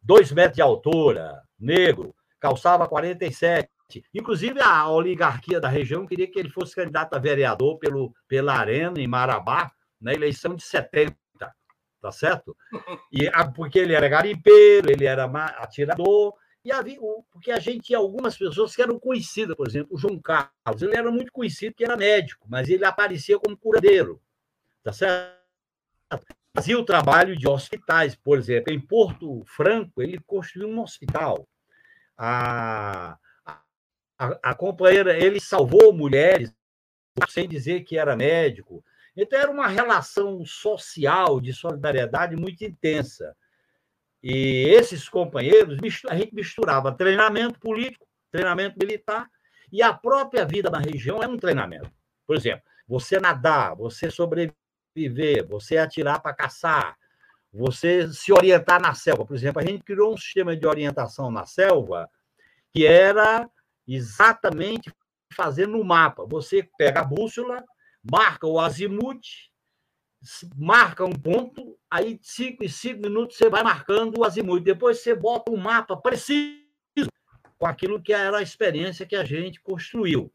[0.00, 3.68] Dois metros de altura, negro, calçava 47,
[4.12, 9.00] Inclusive, a oligarquia da região queria que ele fosse candidato a vereador pelo, pela Arena,
[9.00, 11.16] em Marabá, na eleição de 70,
[12.00, 12.56] tá certo?
[13.12, 16.34] E, porque ele era garimpeiro, ele era atirador,
[16.64, 16.98] e havia,
[17.30, 20.96] porque a gente tinha algumas pessoas que eram conhecidas, por exemplo, o João Carlos, ele
[20.96, 24.20] era muito conhecido que era médico, mas ele aparecia como curadeiro,
[24.82, 25.38] tá certo?
[26.54, 31.48] Fazia o trabalho de hospitais, por exemplo, em Porto Franco, ele construiu um hospital.
[32.16, 33.16] A,
[34.18, 36.52] a, a companheira, ele salvou mulheres
[37.28, 38.84] sem dizer que era médico.
[39.20, 43.36] Então, era uma relação social de solidariedade muito intensa.
[44.22, 45.76] E esses companheiros,
[46.08, 49.28] a gente misturava treinamento político, treinamento militar,
[49.72, 51.90] e a própria vida na região é um treinamento.
[52.24, 56.96] Por exemplo, você nadar, você sobreviver, você atirar para caçar,
[57.52, 59.26] você se orientar na selva.
[59.26, 62.08] Por exemplo, a gente criou um sistema de orientação na selva
[62.72, 63.50] que era
[63.86, 64.92] exatamente
[65.34, 66.24] fazendo o mapa.
[66.26, 67.64] Você pega a bússola,
[68.10, 69.48] marca o azimuth,
[70.56, 74.62] marca um ponto, aí cinco e cinco minutos você vai marcando o azimuth.
[74.62, 76.58] Depois você bota um mapa preciso
[77.58, 80.32] com aquilo que era a experiência que a gente construiu.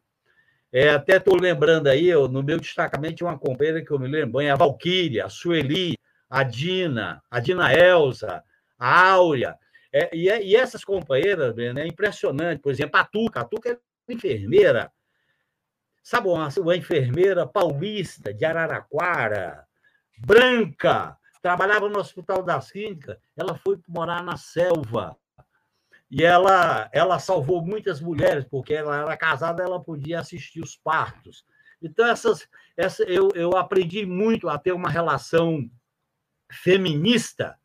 [0.72, 4.40] É, até estou lembrando aí, eu, no meu destacamento, uma companheira que eu me lembro,
[4.40, 5.96] a Valquíria, a Sueli,
[6.28, 8.42] a Dina, a Dina Elza,
[8.76, 9.56] a Áurea.
[9.92, 12.60] É, e, é, e, essas companheiras, né, é impressionante.
[12.60, 13.42] Por exemplo, a Tuca.
[13.42, 14.90] A Tuca é enfermeira.
[16.04, 19.66] Sabe uma, uma enfermeira paulista de Araraquara,
[20.18, 23.16] branca, trabalhava no Hospital das Clínicas.
[23.34, 25.16] Ela foi morar na selva.
[26.10, 31.42] E ela, ela salvou muitas mulheres, porque ela era casada, ela podia assistir os partos.
[31.80, 32.46] Então, essas,
[32.76, 35.68] essa, eu, eu aprendi muito a ter uma relação
[36.52, 37.58] feminista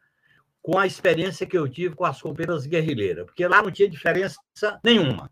[0.61, 4.39] com a experiência que eu tive com as companheiras guerrilheiras, porque lá não tinha diferença
[4.81, 5.29] nenhuma.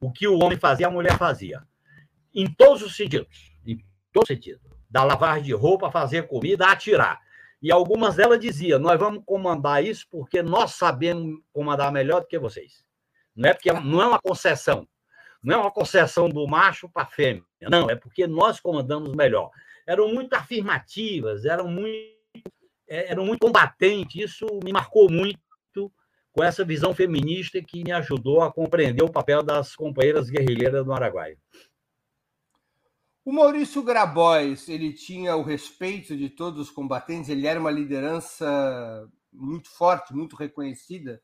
[0.00, 1.62] O que o homem fazia, a mulher fazia.
[2.34, 3.52] Em todos os sentidos.
[3.66, 3.78] Em
[4.12, 4.60] todo sentido.
[4.88, 7.20] Da lavagem de roupa, fazer comida, atirar.
[7.60, 12.38] E algumas delas diziam: nós vamos comandar isso porque nós sabemos comandar melhor do que
[12.38, 12.84] vocês.
[13.34, 14.86] Não é porque não é uma concessão.
[15.42, 17.44] Não é uma concessão do macho para a fêmea.
[17.62, 19.50] Não, é porque nós comandamos melhor.
[19.86, 22.18] Eram muito afirmativas, eram muito
[22.88, 25.38] é, eram muito combatentes, isso me marcou muito
[26.32, 30.92] com essa visão feminista que me ajudou a compreender o papel das companheiras guerrilheiras do
[30.92, 31.36] Araguaia.
[33.28, 39.06] O Maurício Grabois, ele tinha o respeito de todos os combatentes, ele era uma liderança
[39.30, 41.20] muito forte, muito reconhecida?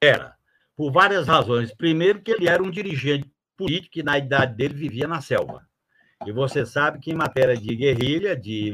[0.00, 0.36] Era,
[0.76, 1.74] por várias razões.
[1.74, 5.66] Primeiro, que ele era um dirigente político que, na idade dele, vivia na selva.
[6.24, 8.72] E você sabe que, em matéria de guerrilha, de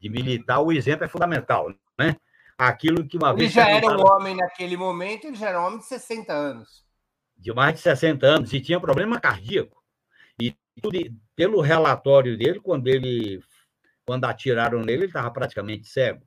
[0.00, 2.16] de militar, o exemplo é fundamental, né?
[2.58, 3.56] Aquilo que uma ele vez.
[3.56, 6.84] Ele já era um homem naquele momento, ele já era um homem de 60 anos.
[7.36, 9.80] De mais de 60 anos, e tinha problema cardíaco.
[10.42, 10.56] E
[11.38, 13.40] pelo relatório dele, quando ele
[14.04, 16.26] quando atiraram nele, ele estava praticamente cego.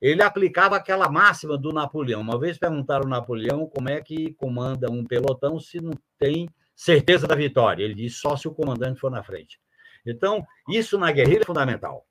[0.00, 2.20] Ele aplicava aquela máxima do Napoleão.
[2.20, 7.28] Uma vez perguntaram ao Napoleão como é que comanda um pelotão se não tem certeza
[7.28, 7.84] da vitória.
[7.84, 9.60] Ele disse só se o comandante for na frente.
[10.04, 12.04] Então, isso na guerrilha é fundamental.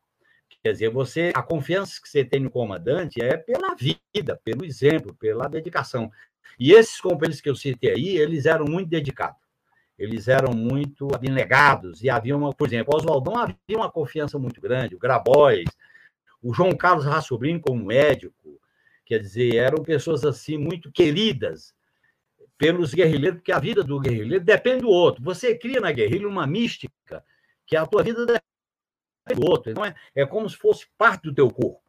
[0.64, 5.14] Quer dizer, você, a confiança que você tem no comandante é pela vida, pelo exemplo,
[5.16, 6.10] pela dedicação.
[6.58, 9.43] E esses companheiros que eu citei aí, eles eram muito dedicados.
[9.98, 14.96] Eles eram muito abnegados e havia uma, por exemplo, Oswaldão havia uma confiança muito grande,
[14.96, 15.70] o Grabois,
[16.42, 18.60] o João Carlos Rassobrinho como médico,
[19.06, 21.74] quer dizer, eram pessoas assim muito queridas
[22.58, 25.24] pelos guerrilheiros, porque a vida do guerrilheiro depende do outro.
[25.24, 27.24] Você cria na guerrilha uma mística
[27.66, 29.72] que a tua vida do outro.
[29.72, 31.82] Então, é, é como se fosse parte do teu corpo.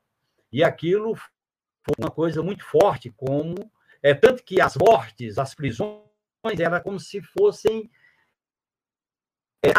[0.52, 3.70] E aquilo foi uma coisa muito forte, como
[4.02, 6.03] é tanto que as mortes, as prisões,
[6.59, 7.90] era como se fossem
[9.64, 9.72] é,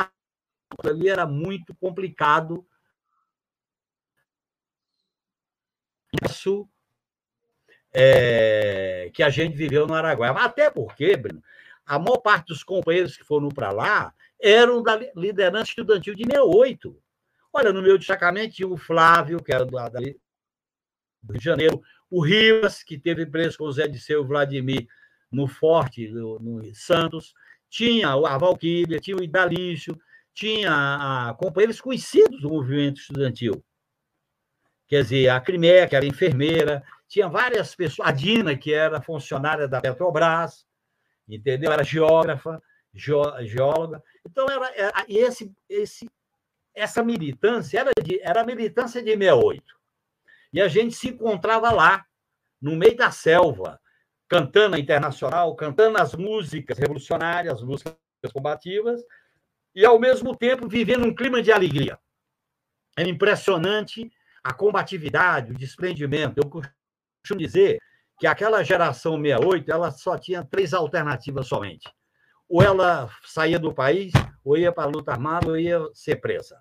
[0.87, 2.65] ali era muito complicado.
[6.27, 6.67] Isso
[7.93, 10.33] é, que a gente viveu no Araguaia.
[10.33, 11.43] Até porque, Bruno,
[11.85, 17.01] a maior parte dos companheiros que foram para lá eram da liderança estudantil de 68.
[17.53, 22.23] Olha, no meu destacamento tinha o Flávio, que era do, do Rio de Janeiro, o
[22.23, 24.87] Rivas, que teve preso com o Zé de Seu Vladimir
[25.35, 27.33] no Forte, no, no Santos,
[27.69, 29.99] tinha a Valquíria, tinha o Idalício,
[30.33, 33.63] tinha a, companheiros conhecidos do movimento estudantil.
[34.87, 39.67] Quer dizer, a Crimeia, que era enfermeira, tinha várias pessoas, a Dina, que era funcionária
[39.67, 40.65] da Petrobras,
[41.27, 41.71] entendeu?
[41.71, 42.61] Era geógrafa,
[42.93, 44.01] geóloga.
[44.25, 46.09] Então, era, era esse, esse,
[46.73, 49.63] essa militância era, de, era a militância de 68.
[50.53, 52.05] E a gente se encontrava lá,
[52.61, 53.79] no meio da selva,
[54.35, 57.95] cantando a internacional, cantando as músicas revolucionárias, as músicas
[58.33, 59.01] combativas,
[59.73, 61.97] e, ao mesmo tempo, vivendo um clima de alegria.
[62.97, 64.11] Era impressionante
[64.43, 66.37] a combatividade, o desprendimento.
[66.37, 67.79] Eu costumo dizer
[68.19, 71.89] que aquela geração 68 ela só tinha três alternativas somente.
[72.49, 74.11] Ou ela saía do país,
[74.43, 76.59] ou ia para a luta armada, ou ia ser presa.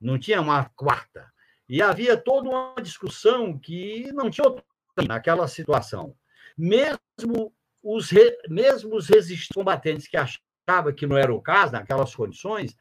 [0.00, 1.28] Não tinha uma quarta.
[1.68, 4.64] E havia toda uma discussão que não tinha outra
[5.08, 6.16] naquela situação.
[6.56, 8.38] Mesmo os, re...
[8.48, 12.76] mesmo os resistentes combatentes que achavam que não era o caso, naquelas condições,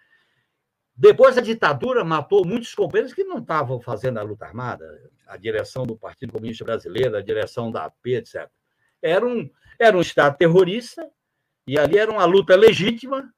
[0.95, 4.86] depois a ditadura matou muitos companheiros que não estavam fazendo a luta armada,
[5.26, 8.47] a direção do Partido Comunista Brasileiro, a direção da AP, etc.
[9.01, 9.49] Era um,
[9.80, 11.09] era um Estado terrorista,
[11.65, 13.34] e ali era uma luta legítima,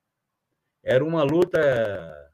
[0.83, 2.31] era uma luta,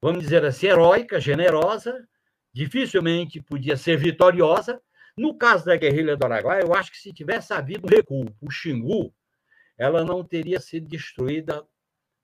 [0.00, 2.06] vamos dizer assim, heróica, generosa,
[2.52, 4.80] dificilmente podia ser vitoriosa.
[5.18, 9.12] No caso da guerrilha do Araguaia, eu acho que se tivesse havido recuo, o Xingu,
[9.76, 11.66] ela não teria sido destruída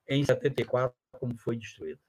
[0.08, 2.00] em 74 como foi destruída.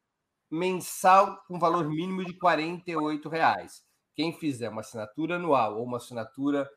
[0.49, 3.81] mensal com valor mínimo de R$ reais.
[4.13, 6.69] Quem fizer uma assinatura anual ou uma assinatura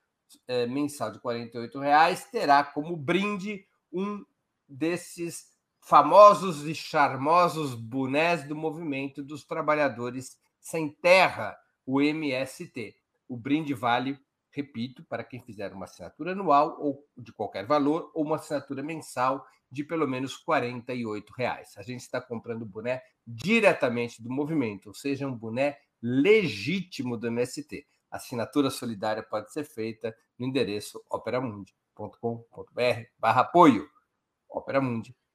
[0.49, 4.25] é, mensal de R$ reais terá como brinde um
[4.67, 5.54] desses
[5.85, 11.55] famosos e charmosos bonés do movimento dos trabalhadores sem terra,
[11.85, 12.97] o MST.
[13.29, 14.19] O brinde vale,
[14.51, 19.47] repito, para quem fizer uma assinatura anual ou de qualquer valor ou uma assinatura mensal
[19.71, 21.75] de pelo menos R$ reais.
[21.77, 27.87] A gente está comprando boné diretamente do movimento, ou seja, um boné legítimo do MST.
[28.11, 33.87] Assinatura solidária pode ser feita no endereço operamundi.com.br barra apoio.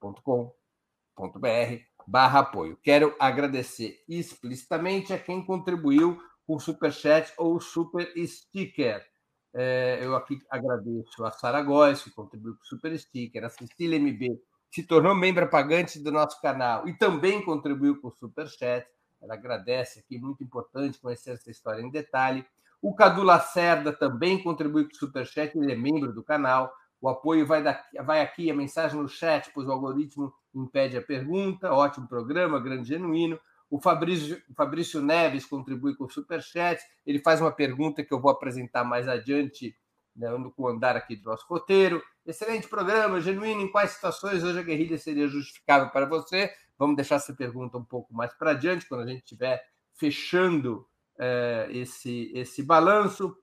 [0.02, 2.78] operamundi.com.br barra apoio.
[2.82, 9.06] Quero agradecer explicitamente a quem contribuiu com o Superchat ou Super Sticker.
[9.54, 14.40] É, eu aqui agradeço a Sara Góes, que contribuiu com Super Sticker, a Cecília MB,
[14.72, 18.88] se tornou membro pagante do nosso canal e também contribuiu com Super Chat.
[19.22, 22.46] Ela agradece aqui, muito importante conhecer essa história em detalhe.
[22.82, 26.72] O Cadu Lacerda também contribui com o Super Chat, ele é membro do canal.
[27.02, 31.02] O apoio vai, daqui, vai aqui, a mensagem no chat, pois o algoritmo impede a
[31.02, 31.72] pergunta.
[31.72, 33.40] Ótimo programa, grande genuíno.
[33.70, 36.82] O Fabrício, o Fabrício Neves contribui com o Super Chat.
[37.06, 39.76] Ele faz uma pergunta que eu vou apresentar mais adiante
[40.16, 42.02] né, com o andar aqui do nosso roteiro.
[42.26, 43.62] Excelente programa, genuíno.
[43.62, 46.52] Em quais situações hoje a guerrilha seria justificável para você?
[46.78, 49.62] Vamos deixar essa pergunta um pouco mais para adiante, quando a gente estiver
[49.94, 50.88] fechando
[51.18, 53.36] eh, esse, esse balanço.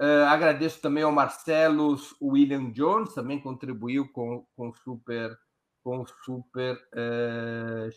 [0.00, 5.38] Eh, agradeço também ao Marcelo William Jones, também contribuiu com, com super
[5.82, 7.88] com super eh,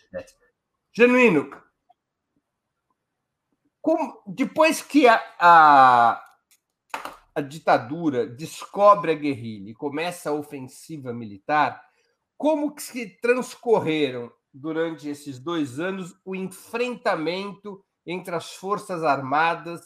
[0.96, 1.50] Genuíno,
[3.82, 6.24] como, depois que a, a,
[7.36, 11.82] a ditadura descobre a guerrilha e começa a ofensiva militar,
[12.38, 19.82] como que se transcorreram durante esses dois anos o enfrentamento entre as forças armadas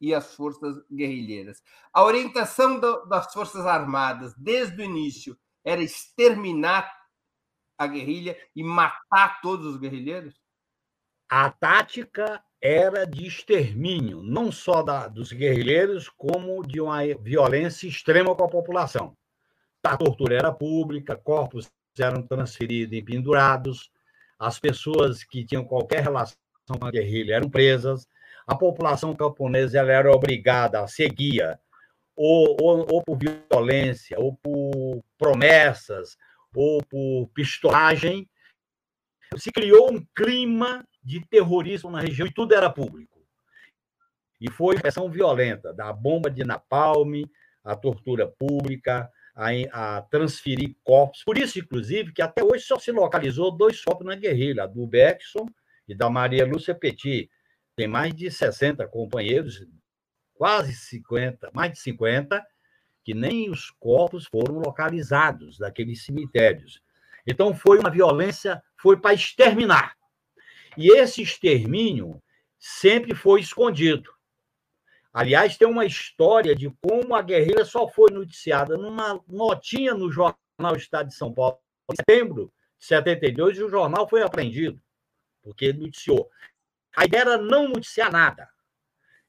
[0.00, 1.62] e as forças guerrilheiras?
[1.92, 6.90] A orientação do, das forças armadas desde o início era exterminar
[7.78, 10.40] a guerrilha e matar todos os guerrilheiros?
[11.28, 18.34] A tática era de extermínio, não só da, dos guerrilheiros, como de uma violência extrema
[18.34, 19.16] com a população.
[19.84, 23.90] A tortura era pública, corpos eram transferidos e pendurados,
[24.38, 26.36] as pessoas que tinham qualquer relação
[26.78, 28.06] com a guerrilha eram presas,
[28.46, 31.58] a população camponesa ela era obrigada a seguir
[32.14, 36.16] ou, ou, ou por violência, ou por promessas,
[36.54, 38.28] ou por pistolagem.
[39.36, 43.16] Se criou um clima de terrorismo na região e tudo era público.
[44.40, 47.22] E foi pressão violenta, da bomba de napalm,
[47.64, 49.48] a tortura pública, a,
[49.96, 51.22] a, transferir corpos.
[51.24, 54.86] Por isso, inclusive, que até hoje só se localizou dois corpos na guerrilha, a do
[54.86, 55.46] Beckson
[55.88, 57.30] e da Maria Lúcia Petit.
[57.76, 59.66] Tem mais de 60 companheiros,
[60.34, 62.44] quase 50, mais de 50,
[63.04, 66.80] que nem os corpos foram localizados daqueles cemitérios.
[67.26, 69.94] Então, foi uma violência, foi para exterminar.
[70.76, 72.22] E esse extermínio
[72.58, 74.10] sempre foi escondido.
[75.12, 80.36] Aliás, tem uma história de como a guerrilha só foi noticiada numa notinha no jornal
[80.76, 81.58] Estado de São Paulo,
[81.90, 84.80] em setembro de 72, e o jornal foi apreendido,
[85.42, 86.30] porque noticiou.
[86.96, 88.48] A ideia era não noticiar nada.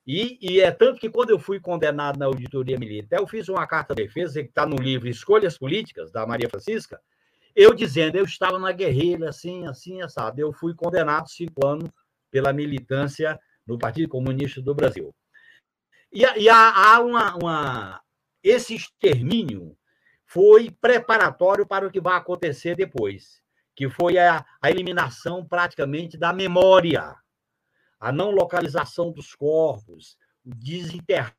[0.05, 3.68] E, e, é tanto que quando eu fui condenado na auditoria militar, eu fiz uma
[3.68, 7.01] carta de defesa que está no livro Escolhas Políticas, da Maria Francisca,
[7.53, 10.39] eu dizendo, eu estava na guerrilha, assim, assim, assado.
[10.39, 11.89] Eu fui condenado cinco anos
[12.32, 15.13] pela militância no Partido Comunista do Brasil.
[16.13, 18.01] E, e há, há uma, uma,
[18.41, 19.76] Esse extermínio
[20.26, 23.41] foi preparatório para o que vai acontecer depois,
[23.76, 27.15] que foi a, a eliminação praticamente da memória,
[27.99, 31.35] a não localização dos corpos, desenterrar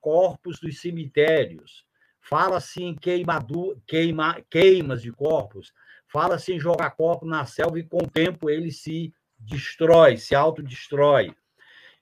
[0.00, 1.84] corpos dos cemitérios,
[2.20, 5.72] fala-se em queimadu, queima, queimas de corpos,
[6.06, 11.34] fala-se em jogar corpo na selva e com o tempo ele se destrói, se autodestrói.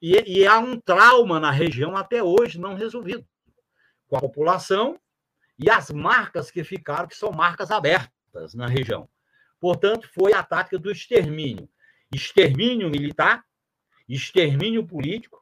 [0.00, 3.24] E, e há um trauma na região até hoje não resolvido,
[4.08, 4.98] com a população
[5.58, 9.08] e as marcas que ficaram, que são marcas abertas na região.
[9.60, 11.68] Portanto, foi a tática do extermínio.
[12.12, 13.44] Extermínio militar,
[14.14, 15.40] extermínio político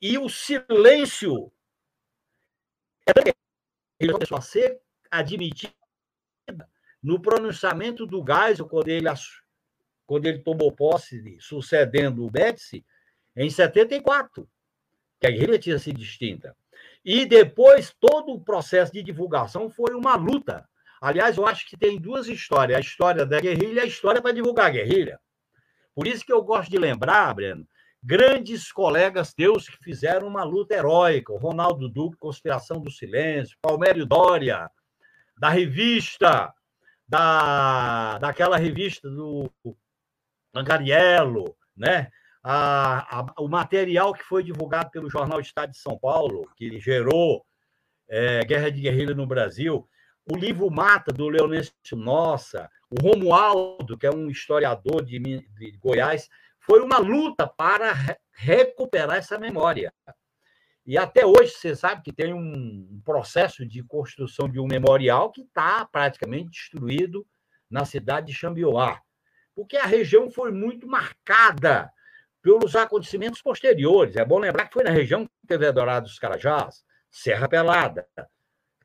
[0.00, 1.52] e o silêncio
[4.10, 5.72] começou a ser admitida
[7.02, 9.08] no pronunciamento do Geisel, quando ele,
[10.06, 12.84] quando ele tomou posse, sucedendo o Médici,
[13.36, 14.48] em 74,
[15.20, 16.56] que a guerrilha tinha sido extinta.
[17.04, 20.68] E depois, todo o processo de divulgação foi uma luta.
[21.00, 24.32] Aliás, eu acho que tem duas histórias: a história da guerrilha e a história para
[24.32, 25.20] divulgar a guerrilha.
[25.94, 27.66] Por isso que eu gosto de lembrar, Breno,
[28.02, 34.06] grandes colegas teus que fizeram uma luta heróica: o Ronaldo Duque, Conspiração do Silêncio, Palmério
[34.06, 34.70] Dória,
[35.38, 36.52] da revista,
[37.06, 39.50] da, daquela revista do
[40.54, 42.10] Angariello, né?
[42.42, 47.44] a, a, o material que foi divulgado pelo Jornal Estado de São Paulo, que gerou
[48.08, 49.88] é, Guerra de Guerrilha no Brasil,
[50.30, 56.28] o livro Mata, do Leonêncio Nossa, o Romualdo, que é um historiador de, de Goiás,
[56.62, 59.92] foi uma luta para re recuperar essa memória.
[60.84, 65.42] E até hoje, você sabe que tem um processo de construção de um memorial que
[65.42, 67.24] está praticamente destruído
[67.70, 69.00] na cidade de Xambioá,
[69.54, 71.90] porque a região foi muito marcada
[72.42, 74.16] pelos acontecimentos posteriores.
[74.16, 78.06] É bom lembrar que foi na região que teve Dourado dos Carajás, Serra Pelada,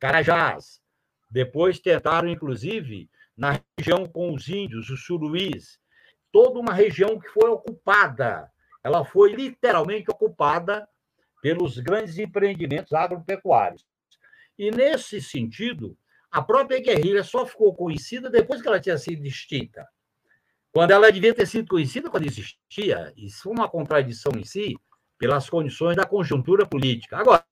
[0.00, 0.80] Carajás.
[1.28, 5.78] Depois tentaram, inclusive, na região com os índios, os suruís,
[6.32, 8.50] toda uma região que foi ocupada.
[8.82, 10.88] Ela foi literalmente ocupada
[11.42, 13.86] pelos grandes empreendimentos agropecuários.
[14.58, 15.96] E, nesse sentido,
[16.30, 19.86] a própria guerrilha só ficou conhecida depois que ela tinha sido extinta
[20.72, 23.12] quando ela devia ter sido conhecida quando existia.
[23.16, 24.76] Isso foi uma contradição em si,
[25.18, 27.18] pelas condições da conjuntura política.
[27.18, 27.44] Agora.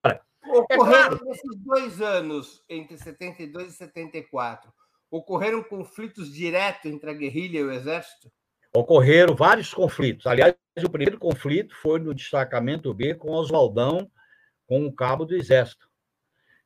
[0.48, 4.72] Ocorreram é claro, nesses dois anos, entre 72 e 74,
[5.10, 8.30] ocorreram conflitos diretos entre a guerrilha e o exército?
[8.76, 10.26] Ocorreram vários conflitos.
[10.26, 10.54] Aliás,
[10.84, 14.10] o primeiro conflito foi no destacamento B com Oswaldão,
[14.66, 15.88] com o cabo do exército.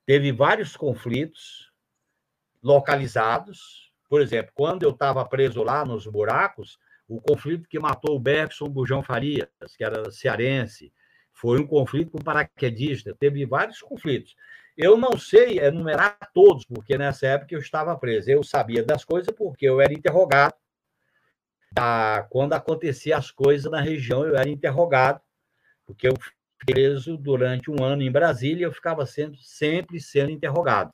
[0.05, 1.71] Teve vários conflitos
[2.61, 8.21] localizados, por exemplo, quando eu estava preso lá nos buracos, o conflito que matou o
[8.21, 10.93] Bergson Bujão Farias, que era cearense,
[11.33, 14.35] Foi um conflito com paraquedista, teve vários conflitos.
[14.77, 18.29] Eu não sei enumerar todos, porque nessa época eu estava preso.
[18.29, 20.55] Eu sabia das coisas porque eu era interrogado.
[22.29, 25.21] Quando acontecia as coisas na região, eu era interrogado,
[25.87, 26.33] porque eu fui
[26.67, 30.93] preso durante um ano em Brasília, eu ficava sendo, sempre sendo interrogado.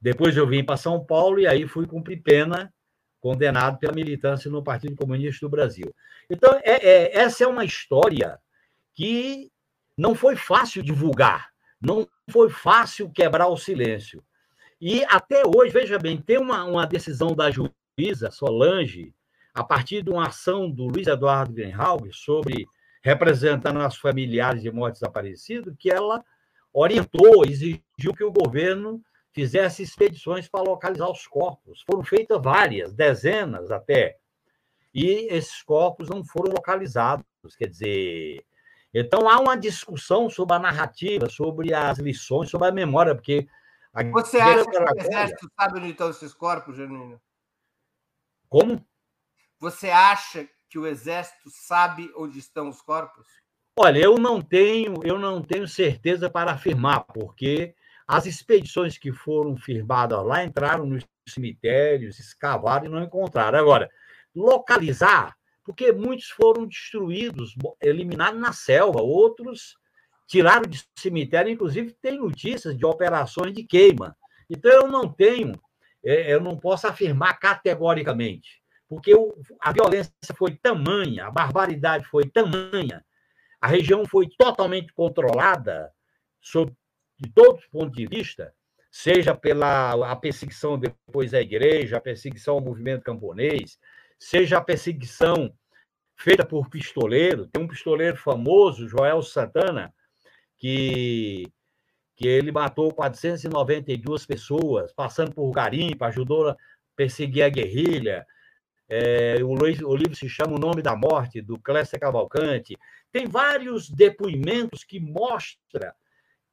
[0.00, 2.72] Depois eu vim para São Paulo e aí fui cumprir pena,
[3.20, 5.92] condenado pela militância no Partido Comunista do Brasil.
[6.30, 8.38] Então, é, é, essa é uma história
[8.94, 9.50] que
[9.96, 11.50] não foi fácil divulgar,
[11.80, 14.22] não foi fácil quebrar o silêncio.
[14.80, 19.14] E até hoje, veja bem, tem uma, uma decisão da juíza Solange,
[19.56, 22.66] a partir de uma ação do Luiz Eduardo Greenhalgh sobre
[23.02, 26.22] representando as familiares de mortes desaparecidos, que ela
[26.72, 29.02] orientou, exigiu que o governo
[29.32, 31.82] fizesse expedições para localizar os corpos.
[31.88, 34.18] Foram feitas várias, dezenas até.
[34.92, 37.24] E esses corpos não foram localizados.
[37.56, 38.44] Quer dizer,
[38.92, 43.48] então há uma discussão sobre a narrativa, sobre as lições, sobre a memória, porque.
[43.94, 47.18] A Você acha que o Exército sabe onde estão esses corpos, Genuíno?
[48.50, 48.84] Como?
[49.58, 53.26] Você acha que o Exército sabe onde estão os corpos?
[53.78, 57.74] Olha, eu não tenho, eu não tenho certeza para afirmar, porque
[58.06, 63.58] as expedições que foram firmadas lá entraram nos cemitérios, escavaram e não encontraram.
[63.58, 63.90] Agora,
[64.34, 69.76] localizar, porque muitos foram destruídos, eliminados na selva, outros
[70.26, 74.16] tiraram de cemitério, inclusive tem notícias de operações de queima.
[74.48, 75.60] Então, eu não tenho,
[76.04, 79.12] é, eu não posso afirmar categoricamente, porque
[79.60, 83.04] a violência foi tamanha, a barbaridade foi tamanha,
[83.60, 85.92] a região foi totalmente controlada
[86.40, 86.72] sob
[87.18, 88.54] de todos os pontos de vista,
[88.90, 93.78] seja pela a perseguição depois à igreja, a perseguição ao movimento camponês,
[94.18, 95.52] seja a perseguição
[96.16, 97.46] feita por pistoleiro.
[97.46, 99.92] Tem um pistoleiro famoso, Joel Santana,
[100.58, 101.46] que,
[102.16, 106.56] que ele matou 492 pessoas, passando por garimpo, ajudou a
[106.94, 108.26] perseguir a guerrilha.
[108.88, 112.76] É, o, o, livro se chama O Nome da Morte, do Clécio Cavalcante.
[113.10, 115.92] Tem vários depoimentos que mostram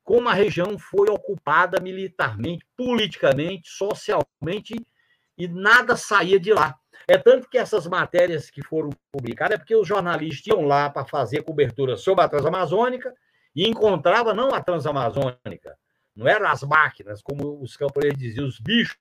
[0.03, 4.75] como a região foi ocupada militarmente, politicamente, socialmente,
[5.37, 6.75] e nada saía de lá.
[7.07, 11.05] É tanto que essas matérias que foram publicadas é porque os jornalistas iam lá para
[11.05, 13.13] fazer cobertura sobre a Transamazônica
[13.55, 15.77] e encontrava não a Transamazônica,
[16.15, 18.97] não eram as máquinas, como os camponeses diziam, os bichos,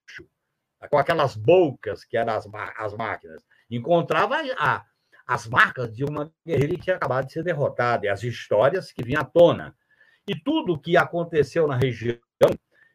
[0.88, 3.42] com aquelas bocas que eram as, as máquinas.
[3.70, 4.84] Encontrava a,
[5.26, 9.02] as marcas de uma guerrilha que tinha acabado de ser derrotada e as histórias que
[9.02, 9.74] vinham à tona.
[10.26, 12.18] E tudo o que aconteceu na região,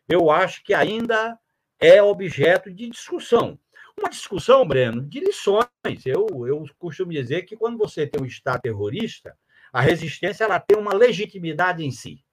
[0.07, 1.37] eu acho que ainda
[1.79, 3.59] é objeto de discussão.
[3.99, 5.67] Uma discussão, Breno, de lições.
[6.05, 9.35] Eu, eu costumo dizer que quando você tem um Estado terrorista,
[9.73, 12.23] a resistência ela tem uma legitimidade em si.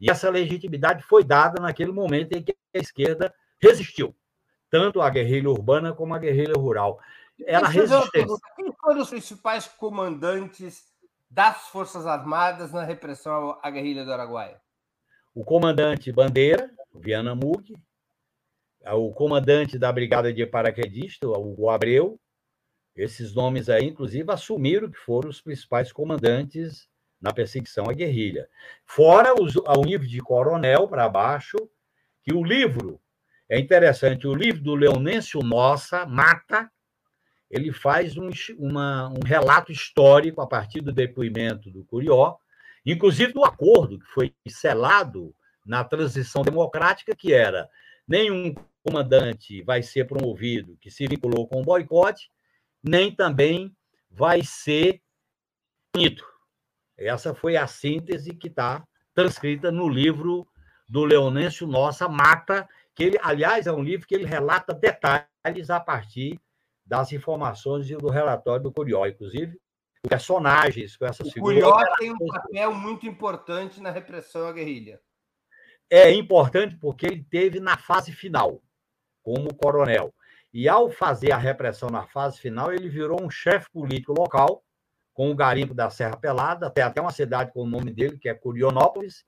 [0.00, 4.14] E essa legitimidade foi dada naquele momento em que a esquerda resistiu,
[4.70, 7.00] tanto a guerrilha urbana como a guerrilha rural.
[7.46, 8.38] Ela resistiu.
[8.56, 10.84] Quem foram os principais comandantes
[11.30, 14.60] das Forças Armadas na repressão à guerrilha do Araguaia?
[15.34, 17.76] O comandante Bandeira, Viana Mug,
[18.84, 22.18] o comandante da Brigada de Paraquedistas, o Abreu,
[22.96, 26.88] esses nomes aí, inclusive, assumiram que foram os principais comandantes
[27.20, 28.48] na perseguição à guerrilha.
[28.84, 31.56] Fora os, ao nível de coronel para baixo,
[32.22, 33.00] que o livro,
[33.48, 36.70] é interessante, o livro do Leonêncio Nossa, Mata,
[37.50, 38.28] ele faz um,
[38.58, 42.36] uma, um relato histórico a partir do depoimento do Curió,
[42.84, 45.34] inclusive do acordo que foi selado
[45.64, 47.68] na transição democrática, que era
[48.06, 52.30] nenhum comandante vai ser promovido que se vinculou com o boicote,
[52.82, 53.74] nem também
[54.10, 55.02] vai ser
[55.92, 56.24] punido.
[56.96, 58.82] Essa foi a síntese que está
[59.14, 60.46] transcrita no livro
[60.88, 62.68] do Leonêncio Nossa Mata,
[62.98, 66.36] que ele, aliás, é um livro que ele relata detalhes a partir
[66.84, 69.56] das informações do relatório do Curió, inclusive
[70.08, 71.62] personagens com essas figuras.
[71.62, 75.00] O Curió tem um papel muito importante na repressão à guerrilha.
[75.88, 78.60] É importante porque ele teve na fase final,
[79.22, 80.12] como coronel.
[80.52, 84.64] E ao fazer a repressão na fase final, ele virou um chefe político local,
[85.14, 88.28] com o garimpo da Serra Pelada, tem até uma cidade com o nome dele, que
[88.28, 89.24] é Curionópolis,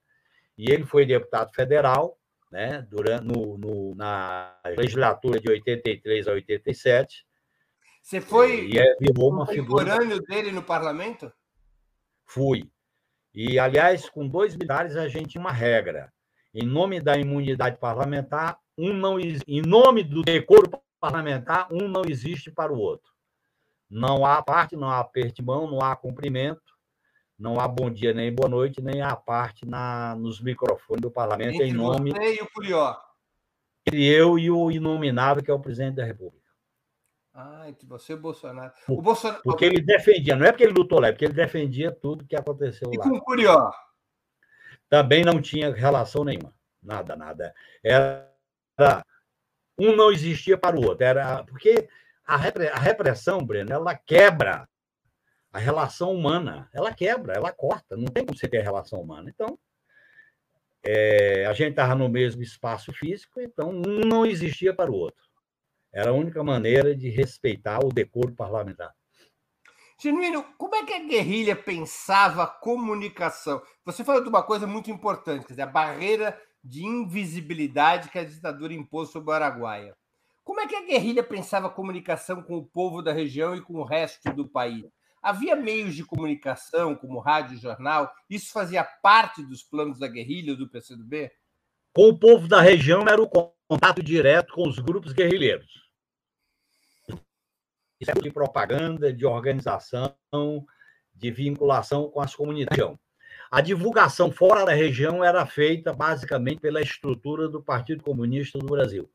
[0.58, 2.19] e ele foi deputado federal,
[2.50, 7.24] né, durante, no, no, na legislatura de 83 a 87,
[8.02, 11.32] você foi e é, virou uma figura dele no parlamento?
[12.26, 12.70] Fui.
[13.34, 16.12] E, aliás, com dois militares a gente tinha uma regra.
[16.52, 22.50] Em nome da imunidade parlamentar, um não em nome do decoro parlamentar, um não existe
[22.50, 23.12] para o outro.
[23.88, 26.69] Não há parte, não há aperto de mão, não há cumprimento,
[27.40, 31.54] não há bom dia nem boa noite, nem há parte na, nos microfones do parlamento
[31.54, 32.10] Entre em nome.
[32.10, 32.94] Você e o Curió.
[33.88, 36.38] Entre eu e o inominável, que é o presidente da República.
[37.32, 38.72] Ah, entre você e o Bolsonaro.
[38.86, 39.40] O Bolsonaro...
[39.42, 42.36] Porque ele defendia, não é porque ele lutou lá, é porque ele defendia tudo que
[42.36, 43.04] aconteceu e lá.
[43.04, 43.70] com o Curió?
[44.90, 46.52] Também não tinha relação nenhuma.
[46.82, 47.54] Nada, nada.
[47.82, 48.28] Era.
[49.78, 51.04] Um não existia para o outro.
[51.04, 51.88] Era, porque
[52.26, 54.68] a repressão, Breno, ela quebra
[55.52, 56.68] a relação humana.
[56.72, 57.96] Ela quebra, ela corta.
[57.96, 59.30] Não tem como você ter relação humana.
[59.30, 59.58] Então,
[60.82, 65.28] é, a gente estava no mesmo espaço físico, então um não existia para o outro.
[65.92, 68.94] Era a única maneira de respeitar o decoro parlamentar.
[70.00, 73.60] Genuíno, como é que a guerrilha pensava a comunicação?
[73.84, 78.24] Você falou de uma coisa muito importante, quer dizer, a barreira de invisibilidade que a
[78.24, 79.94] ditadura impôs sobre o Araguaia.
[80.42, 83.74] Como é que a guerrilha pensava a comunicação com o povo da região e com
[83.74, 84.86] o resto do país?
[85.22, 88.10] Havia meios de comunicação, como rádio e jornal?
[88.28, 91.30] Isso fazia parte dos planos da guerrilha do PCdoB?
[91.92, 95.90] Com o povo da região era o contato direto com os grupos guerrilheiros.
[98.00, 100.16] Isso é de propaganda, de organização,
[101.14, 102.96] de vinculação com as comunidades.
[103.50, 109.10] A divulgação fora da região era feita basicamente pela estrutura do Partido Comunista do Brasil.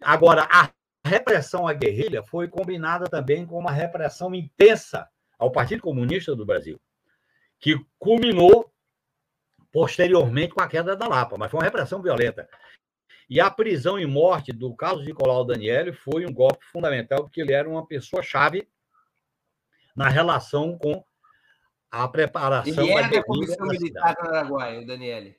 [0.00, 0.70] Agora, a
[1.06, 5.08] repressão à guerrilha foi combinada também com uma repressão intensa
[5.40, 6.78] ao Partido Comunista do Brasil,
[7.58, 8.70] que culminou
[9.72, 12.48] posteriormente com a queda da Lapa, mas foi uma repressão violenta.
[13.28, 17.52] E a prisão e morte do Carlos Nicolau Daniele foi um golpe fundamental, porque ele
[17.52, 18.68] era uma pessoa-chave
[19.96, 21.02] na relação com
[21.90, 25.36] a preparação ele era da, comissão militar do Araguaia, o Daniele.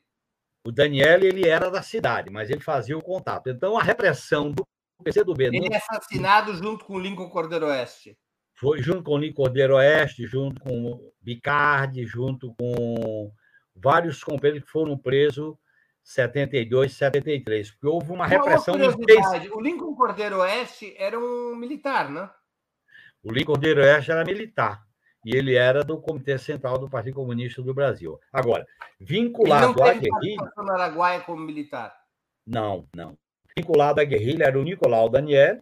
[0.66, 3.50] O Daniele ele era da cidade, mas ele fazia o contato.
[3.50, 4.66] Então, a repressão do
[5.04, 5.46] PCdoB...
[5.46, 8.18] Ele é assassinado junto com o Lincoln Cordeiro Oeste.
[8.62, 13.34] Foi junto com o Lincoln Cordeiro Oeste, junto com o Bicardi, junto com
[13.76, 15.56] vários companheiros que foram presos
[16.04, 19.42] 72, 73, porque houve uma repressão intensa.
[19.52, 22.30] O Lincoln Cordeiro Oeste era um militar, né?
[23.24, 24.84] O Lincoln Cordeiro Oeste era militar.
[25.26, 28.20] E ele era do Comitê Central do Partido Comunista do Brasil.
[28.32, 28.64] Agora,
[29.00, 30.52] vinculado à guerrilha.
[30.56, 31.96] no Araguaia como militar?
[32.46, 33.18] Não, não.
[33.58, 35.60] Vinculado à guerrilha era o Nicolau Daniel,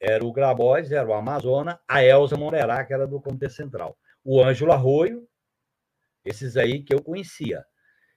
[0.00, 3.96] era o Grabois, era o Amazona, a Elza Monerá, que era do Comitê Central.
[4.24, 5.28] O Ângelo Arroio,
[6.24, 7.64] esses aí que eu conhecia.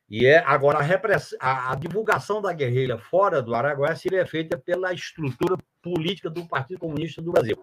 [0.10, 1.36] E é agora a, repress...
[1.40, 6.80] a, a divulgação da guerrilha fora do Araguaia seria feita pela estrutura política do Partido
[6.80, 7.58] Comunista do Brasil.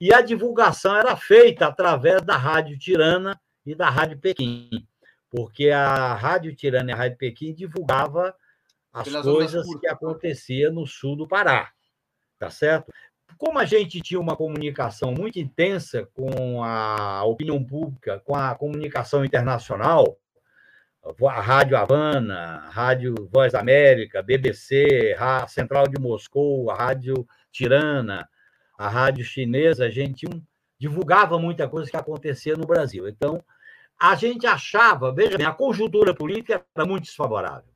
[0.00, 4.86] E a divulgação era feita através da Rádio Tirana e da Rádio Pequim,
[5.30, 8.34] porque a Rádio Tirana e a Rádio Pequim divulgava
[8.92, 11.70] as Pelas coisas que aconteciam no sul do Pará,
[12.38, 12.90] tá certo?
[13.38, 19.24] Como a gente tinha uma comunicação muito intensa com a opinião pública, com a comunicação
[19.24, 20.18] internacional,
[21.22, 28.28] a Rádio Havana, a Rádio Voz América, BBC, a Central de Moscou, a Rádio Tirana,
[28.76, 30.26] a Rádio Chinesa, a gente
[30.76, 33.08] divulgava muita coisa que acontecia no Brasil.
[33.08, 33.42] Então,
[33.98, 37.70] a gente achava, veja bem, a conjuntura política era muito desfavorável.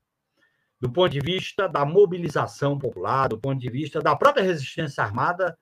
[0.83, 5.57] Do ponto de vista da mobilização popular, do ponto de vista da própria resistência armada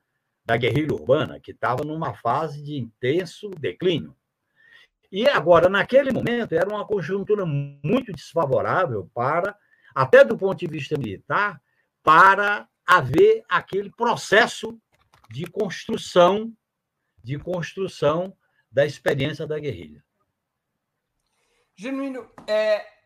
[0.47, 4.17] da guerrilha urbana, que estava numa fase de intenso declínio.
[5.13, 9.55] E agora, naquele momento, era uma conjuntura muito desfavorável para,
[9.95, 11.61] até do ponto de vista militar,
[12.03, 14.81] para haver aquele processo
[15.29, 16.51] de construção,
[17.23, 18.35] de construção
[18.73, 20.03] da experiência da guerrilha.
[21.77, 23.00] Genuíno, é,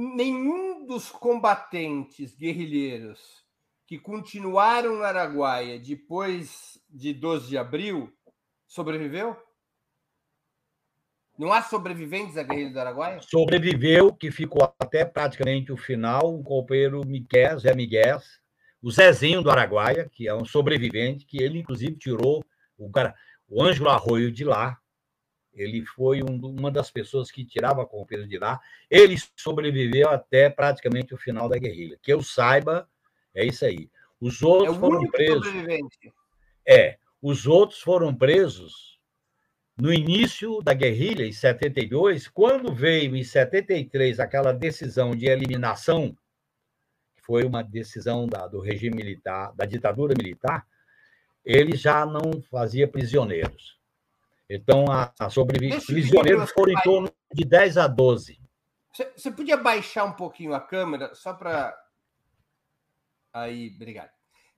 [0.00, 3.44] nenhum dos combatentes guerrilheiros
[3.86, 8.10] que continuaram no Araguaia depois de 12 de abril
[8.66, 9.36] sobreviveu?
[11.38, 13.20] Não há sobreviventes da guerrilha do Araguaia?
[13.22, 18.20] Sobreviveu, que ficou até praticamente o final, o companheiro Miguel, Zé Miguel,
[18.82, 22.44] o Zezinho do Araguaia, que é um sobrevivente, que ele, inclusive, tirou
[22.78, 22.90] o,
[23.48, 24.78] o Ângelo Arroio de lá.
[25.52, 28.60] Ele foi um, uma das pessoas que tirava companheiro de lá.
[28.88, 31.98] Ele sobreviveu até praticamente o final da guerrilha.
[32.00, 32.88] Que eu saiba,
[33.34, 33.90] é isso aí.
[34.20, 35.52] Os outros é foram presos.
[36.66, 38.90] É, os outros foram presos
[39.80, 46.14] no início da guerrilha, em 72, quando veio em 73 aquela decisão de eliminação,
[47.16, 50.66] que foi uma decisão da, do regime militar, da ditadura militar,
[51.42, 53.79] ele já não fazia prisioneiros.
[54.52, 55.86] Então, a, a sobrevivência.
[55.86, 58.40] Prisioneiros foram em torno de 10 a 12.
[58.92, 61.72] Você, você podia baixar um pouquinho a câmera, só para.
[63.32, 64.10] Aí, obrigado.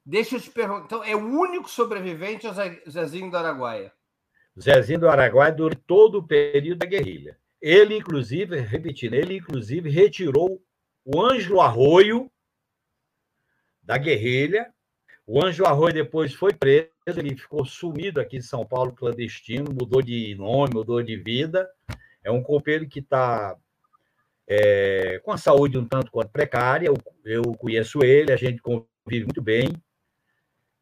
[0.05, 0.87] Deixa eu te perguntar.
[0.87, 3.93] Então, é o único sobrevivente o Zezinho do Araguaia?
[4.59, 7.39] Zezinho do Araguaia durante todo o período da guerrilha.
[7.61, 10.61] Ele, inclusive, repetindo, ele, inclusive, retirou
[11.05, 12.33] o Ângelo Arroio
[13.83, 14.73] da guerrilha.
[15.33, 20.03] O Ângelo Arroio depois foi preso, ele ficou sumido aqui em São Paulo, clandestino, mudou
[20.03, 21.71] de nome, mudou de vida.
[22.23, 23.57] É um copeiro que está
[24.47, 26.89] é, com a saúde um tanto quanto precária.
[26.89, 29.73] Eu, eu conheço ele, a gente convive muito bem.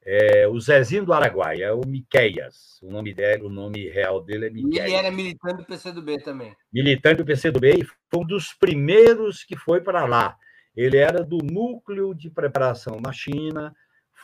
[0.04, 2.80] É, o Zezinho do Araguaia, é o Miqueias.
[2.82, 4.84] O nome dele, o nome real dele é Miqueias.
[4.84, 6.56] Ele era militante do PCdoB também.
[6.72, 10.36] Militante do PCdoB e foi um dos primeiros que foi para lá.
[10.76, 13.72] Ele era do núcleo de preparação na China,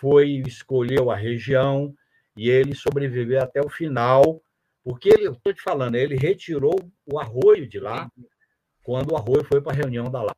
[0.01, 1.94] foi escolheu a região
[2.36, 4.43] e ele sobreviveu até o final,
[4.85, 8.10] porque ele, estou te falando, ele retirou o arroio de lá
[8.82, 10.36] quando o arroio foi para a reunião da Lapa.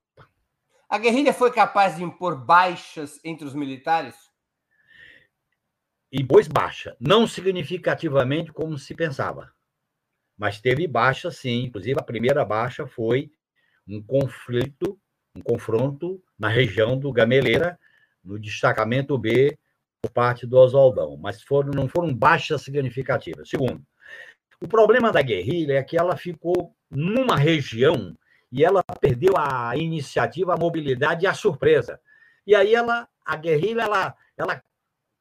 [0.89, 4.15] A guerrilha foi capaz de impor baixas entre os militares?
[6.11, 9.53] Impôs baixa, não significativamente como se pensava,
[10.37, 11.65] mas teve baixa sim.
[11.65, 13.31] Inclusive, a primeira baixa foi
[13.87, 14.99] um conflito,
[15.35, 17.79] um confronto na região do Gameleira,
[18.29, 19.59] no destacamento B,
[20.03, 23.49] por parte do Oswaldão, mas foram, não foram baixas significativas.
[23.49, 23.83] Segundo,
[24.61, 28.17] o problema da guerrilha é que ela ficou numa região
[28.53, 32.01] e ela perdeu a iniciativa, a mobilidade e a surpresa.
[32.47, 34.63] E aí ela, a guerrilha, ela, ela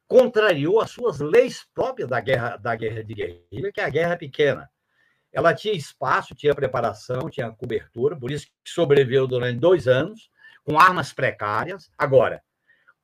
[0.06, 4.16] contrariou as suas leis próprias da guerra, da guerra de guerrilha, que é a guerra
[4.16, 4.70] pequena.
[5.32, 10.30] Ela tinha espaço, tinha preparação, tinha cobertura, por isso que sobreviveu durante dois anos,
[10.64, 11.90] com armas precárias.
[11.98, 12.42] Agora,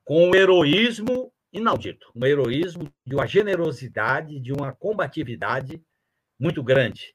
[0.04, 5.82] com um heroísmo inaudito, um heroísmo de uma generosidade, de uma combatividade
[6.38, 7.14] muito grande,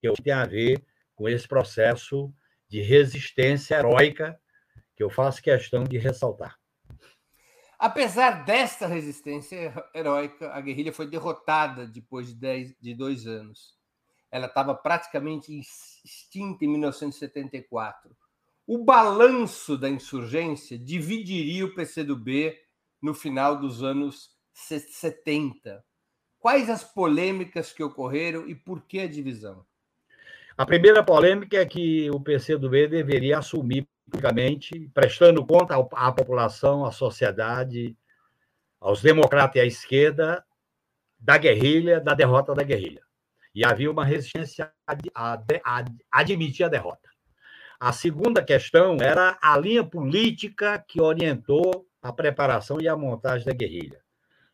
[0.00, 0.84] que tem a ver
[1.14, 2.32] com esse processo
[2.68, 4.40] de resistência heróica
[4.96, 6.58] que eu faço questão de ressaltar.
[7.78, 13.78] Apesar desta resistência heróica, a guerrilha foi derrotada depois de, dez, de dois anos.
[14.32, 15.56] Ela estava praticamente
[16.04, 18.16] extinta em 1974.
[18.70, 22.54] O balanço da insurgência dividiria o PCdoB
[23.00, 25.82] no final dos anos 70.
[26.38, 29.64] Quais as polêmicas que ocorreram e por que a divisão?
[30.54, 36.92] A primeira polêmica é que o PCdoB deveria assumir publicamente, prestando conta à população, à
[36.92, 37.96] sociedade,
[38.78, 40.44] aos democratas e à esquerda,
[41.18, 43.02] da guerrilha, da derrota da guerrilha.
[43.54, 47.08] E havia uma resistência a, a, a admitir a derrota.
[47.80, 53.52] A segunda questão era a linha política que orientou a preparação e a montagem da
[53.52, 54.02] guerrilha.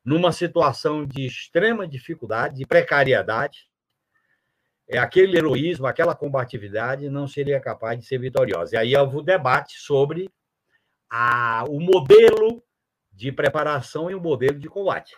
[0.05, 3.66] Numa situação de extrema dificuldade, de precariedade,
[4.86, 8.74] é aquele heroísmo, aquela combatividade não seria capaz de ser vitoriosa.
[8.74, 10.30] E aí houve o debate sobre
[11.09, 12.62] a, o modelo
[13.10, 15.16] de preparação e o modelo de combate.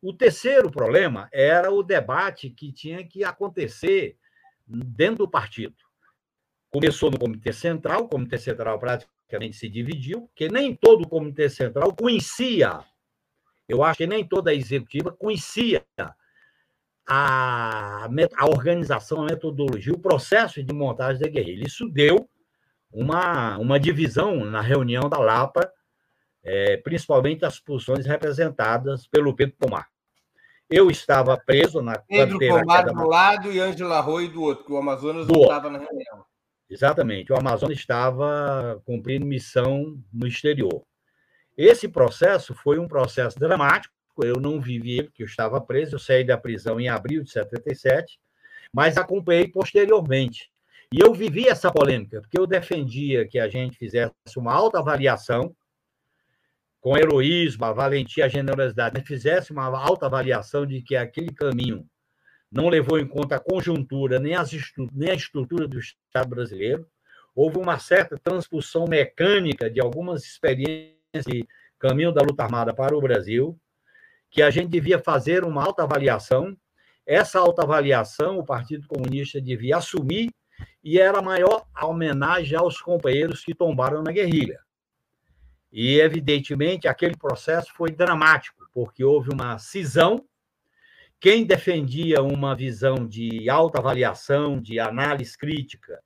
[0.00, 4.16] O terceiro problema era o debate que tinha que acontecer
[4.66, 5.83] dentro do partido.
[6.74, 11.48] Começou no Comitê Central, o Comitê Central praticamente se dividiu, porque nem todo o Comitê
[11.48, 12.80] Central conhecia,
[13.68, 15.84] eu acho que nem toda a executiva conhecia
[17.06, 21.64] a, a organização, a metodologia, o processo de montagem da guerrilha.
[21.64, 22.28] Isso deu
[22.90, 25.72] uma, uma divisão na reunião da Lapa,
[26.42, 29.88] é, principalmente as posições representadas pelo Pedro Pomar.
[30.68, 34.76] Eu estava preso na Pedro Pomar do lado e Ângela Arroio do outro, que o
[34.76, 36.33] Amazonas não estava na reunião.
[36.68, 40.82] Exatamente, o Amazonas estava cumprindo missão no exterior.
[41.56, 46.24] Esse processo foi um processo dramático, eu não vivi porque eu estava preso, eu saí
[46.24, 48.18] da prisão em abril de 77,
[48.72, 50.50] mas acompanhei posteriormente.
[50.92, 55.54] E eu vivi essa polêmica, porque eu defendia que a gente fizesse uma alta avaliação,
[56.80, 61.88] com heroísmo, a valentia, a generosidade, fizesse uma alta avaliação de que aquele caminho
[62.54, 64.52] não levou em conta a conjuntura, nem, as,
[64.92, 66.86] nem a estrutura do Estado brasileiro.
[67.34, 71.44] Houve uma certa transpulsão mecânica de algumas experiências de
[71.80, 73.58] caminho da luta armada para o Brasil,
[74.30, 76.56] que a gente devia fazer uma autoavaliação.
[77.04, 80.30] Essa autoavaliação o Partido Comunista devia assumir
[80.82, 84.60] e era a maior homenagem aos companheiros que tombaram na guerrilha.
[85.72, 90.24] E, evidentemente, aquele processo foi dramático, porque houve uma cisão.
[91.20, 96.02] Quem defendia uma visão de autoavaliação, de análise crítica,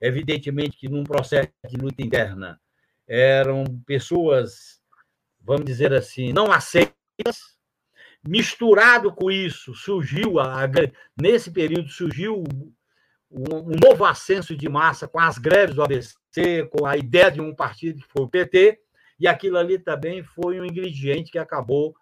[0.00, 2.60] evidentemente que num processo de luta interna
[3.08, 4.80] eram pessoas,
[5.40, 6.94] vamos dizer assim, não aceitas,
[8.26, 10.68] Misturado com isso, surgiu, a,
[11.18, 12.44] nesse período, surgiu
[13.30, 17.54] um novo ascenso de massa com as greves do ABC, com a ideia de um
[17.54, 18.78] partido que foi o PT,
[19.18, 21.94] e aquilo ali também foi um ingrediente que acabou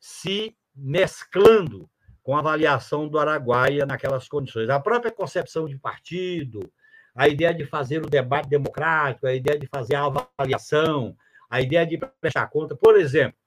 [0.00, 1.90] se mesclando
[2.28, 4.68] com a avaliação do Araguaia naquelas condições.
[4.68, 6.70] A própria concepção de partido,
[7.14, 11.16] a ideia de fazer o debate democrático, a ideia de fazer a avaliação,
[11.48, 12.76] a ideia de prestar conta.
[12.76, 13.38] Por exemplo,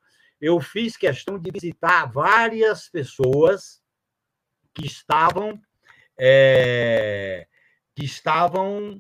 [0.41, 3.83] eu fiz questão de visitar várias pessoas
[4.73, 5.61] que estavam
[6.19, 7.45] é,
[7.95, 8.99] que estavam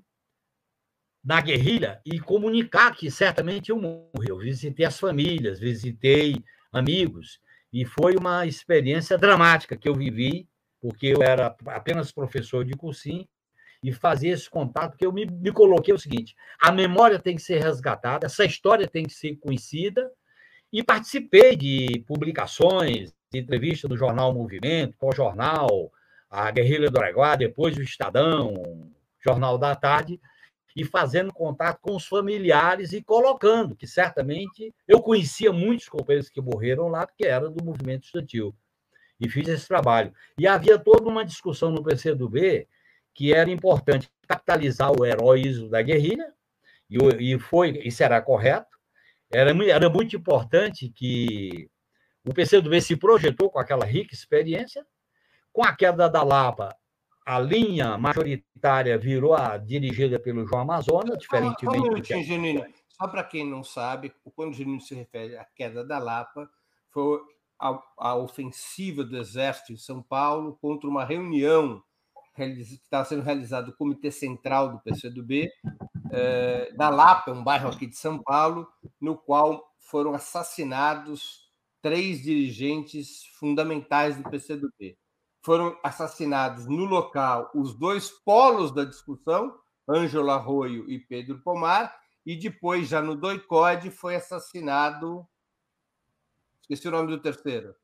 [1.25, 4.29] na guerrilha e comunicar que certamente eu morri.
[4.29, 6.35] Eu visitei as famílias, visitei
[6.71, 7.41] amigos,
[7.71, 10.47] e foi uma experiência dramática que eu vivi,
[10.81, 13.27] porque eu era apenas professor de cursinho,
[13.83, 17.41] e fazer esse contato, que eu me, me coloquei o seguinte: a memória tem que
[17.41, 20.11] ser resgatada, essa história tem que ser conhecida,
[20.71, 25.91] e participei de publicações, de entrevistas do jornal Movimento, com o jornal
[26.29, 28.53] A Guerrilha do Araguá, depois o Estadão,
[29.23, 30.19] Jornal da Tarde,
[30.75, 36.41] e fazendo contato com os familiares e colocando, que certamente eu conhecia muitos companheiros que
[36.41, 38.55] morreram lá, porque era do movimento estudantil,
[39.19, 40.13] e fiz esse trabalho.
[40.37, 42.67] E havia toda uma discussão no PCdoB
[43.13, 46.33] que era importante capitalizar o heroísmo da guerrilha,
[46.89, 48.77] e, foi, e será correto.
[49.31, 51.69] Era, era muito importante que
[52.25, 54.85] o PCdoB se projetou com aquela rica experiência.
[55.53, 56.75] Com a queda da Lapa,
[57.25, 61.65] a linha majoritária virou a dirigida pelo João Amazonas, diferentemente.
[61.65, 62.65] Só, um minutinho.
[62.89, 66.49] Só para quem não sabe, quando o Genino se refere à queda da Lapa,
[66.91, 67.19] foi
[67.59, 71.81] a, a ofensiva do Exército em São Paulo contra uma reunião
[72.35, 75.49] que estava sendo realizado no Comitê Central do PCdoB,
[76.11, 78.67] eh, da Lapa, um bairro aqui de São Paulo,
[78.99, 81.49] no qual foram assassinados
[81.81, 84.97] três dirigentes fundamentais do PCdoB.
[85.43, 89.57] Foram assassinados no local os dois polos da discussão,
[89.89, 95.27] Ângelo Arroio e Pedro Pomar, e depois, já no doicode, foi assassinado.
[96.61, 97.75] Esqueci o nome do terceiro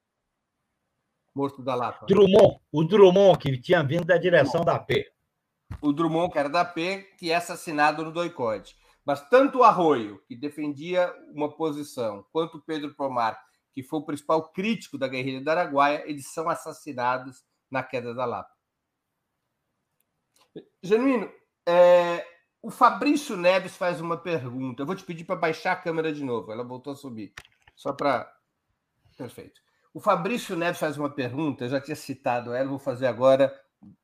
[1.38, 2.08] morto da Lapa?
[2.08, 5.08] Drummond, o Drummond, que tinha vindo da direção da P.
[5.80, 8.76] O Drummond, que era da P, que é assassinado no doicode.
[9.06, 13.40] Mas tanto o Arroio, que defendia uma posição, quanto o Pedro Pomar,
[13.78, 18.26] que foi o principal crítico da guerrilha da Araguaia, eles são assassinados na queda da
[18.26, 18.50] Lapa.
[20.82, 21.32] Genuíno,
[21.64, 22.26] é,
[22.60, 24.82] o Fabrício Neves faz uma pergunta.
[24.82, 26.52] Eu vou te pedir para baixar a câmera de novo.
[26.52, 27.36] Ela voltou a subir.
[27.76, 28.28] Só para.
[29.16, 29.62] Perfeito.
[29.94, 33.54] O Fabrício Neves faz uma pergunta, eu já tinha citado ela, vou fazer agora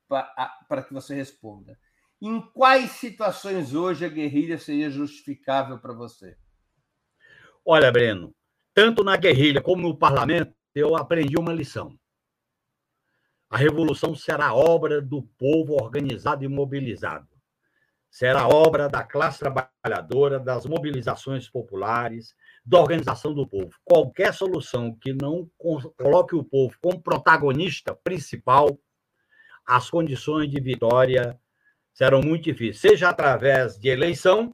[0.07, 1.79] para que você responda.
[2.21, 6.37] Em quais situações hoje a guerrilha seria justificável para você?
[7.65, 8.35] Olha, Breno,
[8.73, 11.97] tanto na guerrilha como no parlamento, eu aprendi uma lição.
[13.49, 17.27] A revolução será obra do povo organizado e mobilizado.
[18.09, 22.35] Será obra da classe trabalhadora, das mobilizações populares,
[22.65, 23.71] da organização do povo.
[23.83, 28.77] Qualquer solução que não coloque o povo como protagonista principal,
[29.65, 31.39] as condições de vitória
[31.93, 34.53] serão muito difíceis, seja através de eleição,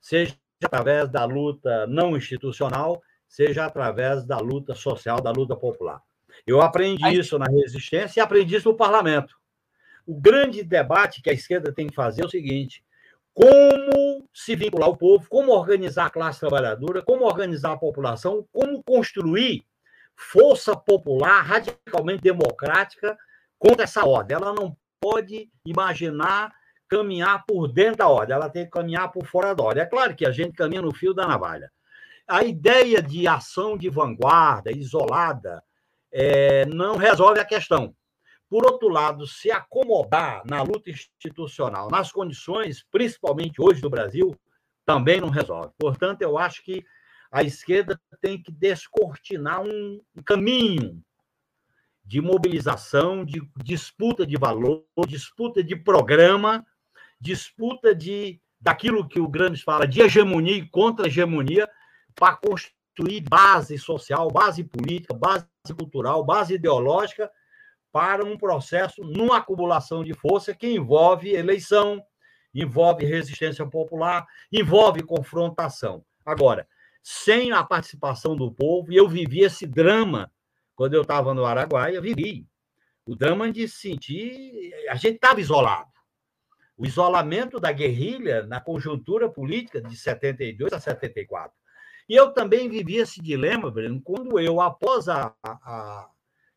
[0.00, 3.02] seja através da luta não institucional,
[3.32, 6.02] seja através da luta social, da luta popular.
[6.46, 7.18] Eu aprendi Aí...
[7.18, 9.34] isso na resistência e aprendi isso no parlamento.
[10.06, 12.84] O grande debate que a esquerda tem que fazer é o seguinte:
[13.32, 18.82] como se vincular ao povo, como organizar a classe trabalhadora, como organizar a população, como
[18.84, 19.64] construir
[20.14, 23.16] força popular radicalmente democrática
[23.58, 24.36] contra essa ordem.
[24.36, 26.52] Ela não pode imaginar
[26.86, 29.82] caminhar por dentro da ordem, ela tem que caminhar por fora da ordem.
[29.82, 31.72] É claro que a gente caminha no fio da navalha.
[32.26, 35.62] A ideia de ação de vanguarda, isolada,
[36.10, 37.94] é, não resolve a questão.
[38.48, 44.36] Por outro lado, se acomodar na luta institucional, nas condições, principalmente hoje do Brasil,
[44.84, 45.72] também não resolve.
[45.78, 46.84] Portanto, eu acho que
[47.30, 51.02] a esquerda tem que descortinar um caminho
[52.04, 56.64] de mobilização, de disputa de valor, disputa de programa,
[57.18, 61.68] disputa de daquilo que o Gramsci fala de hegemonia e contra-hegemonia
[62.14, 67.30] para construir base social, base política, base cultural, base ideológica
[67.90, 72.02] para um processo numa acumulação de força que envolve eleição,
[72.54, 76.04] envolve resistência popular, envolve confrontação.
[76.24, 76.66] Agora,
[77.02, 80.30] sem a participação do povo, e eu vivi esse drama
[80.74, 82.46] quando eu estava no Araguaia, vivi.
[83.04, 84.72] O drama de sentir.
[84.88, 85.90] A gente estava isolado.
[86.76, 91.52] O isolamento da guerrilha na conjuntura política de 72 a 74.
[92.12, 96.10] E eu também vivi esse dilema, Breno, quando eu, após a, a,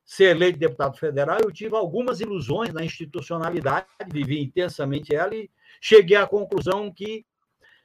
[0.04, 5.50] ser eleito deputado federal, eu tive algumas ilusões na institucionalidade, vivi intensamente ela e
[5.80, 7.26] cheguei à conclusão que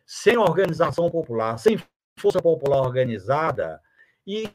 [0.05, 1.81] sem organização popular, sem
[2.19, 3.81] força popular organizada
[4.27, 4.51] e,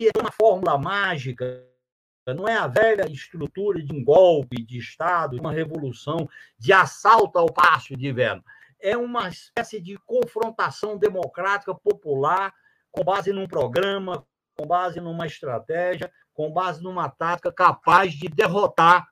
[0.00, 1.62] e uma fórmula mágica
[2.26, 6.26] não é a velha estrutura de um golpe de Estado, de uma revolução,
[6.58, 8.42] de assalto ao pasto de inverno.
[8.80, 12.52] É uma espécie de confrontação democrática popular
[12.90, 14.24] com base num programa,
[14.56, 19.06] com base numa estratégia, com base numa tática capaz de derrotar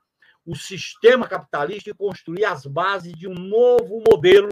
[0.45, 4.49] o sistema capitalista e construir as bases de um novo modelo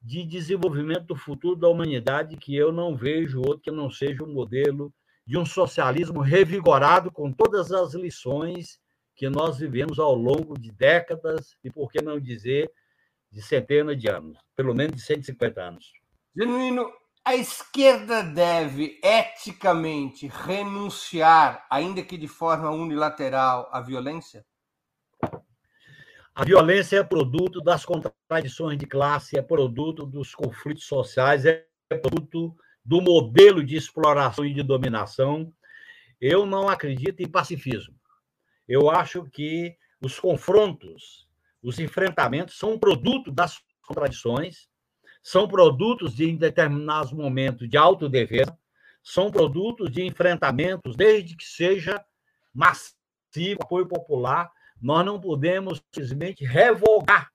[0.00, 4.32] de desenvolvimento do futuro da humanidade que eu não vejo outro que não seja um
[4.32, 4.92] modelo
[5.26, 8.80] de um socialismo revigorado com todas as lições
[9.14, 12.70] que nós vivemos ao longo de décadas e, por que não dizer,
[13.30, 15.92] de centenas de anos, pelo menos de 150 anos.
[16.36, 16.90] Genuíno,
[17.24, 24.44] a esquerda deve eticamente renunciar, ainda que de forma unilateral, à violência?
[26.34, 31.66] A violência é produto das contradições de classe, é produto dos conflitos sociais, é
[32.02, 35.52] produto do modelo de exploração e de dominação.
[36.20, 37.94] Eu não acredito em pacifismo.
[38.66, 41.28] Eu acho que os confrontos,
[41.62, 44.68] os enfrentamentos são produto das contradições,
[45.22, 48.56] são produtos de, em determinados momentos, de autodefesa,
[49.02, 52.04] são produtos de enfrentamentos, desde que seja
[52.54, 54.50] massivo, apoio popular.
[54.80, 57.30] Nós não podemos simplesmente revogar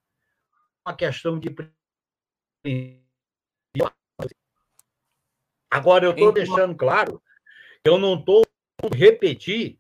[0.85, 1.53] uma questão de
[5.69, 7.21] Agora, eu estou deixando claro
[7.83, 8.43] que eu não estou
[8.93, 9.79] repetir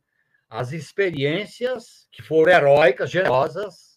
[0.49, 3.94] as experiências que foram heróicas, generosas,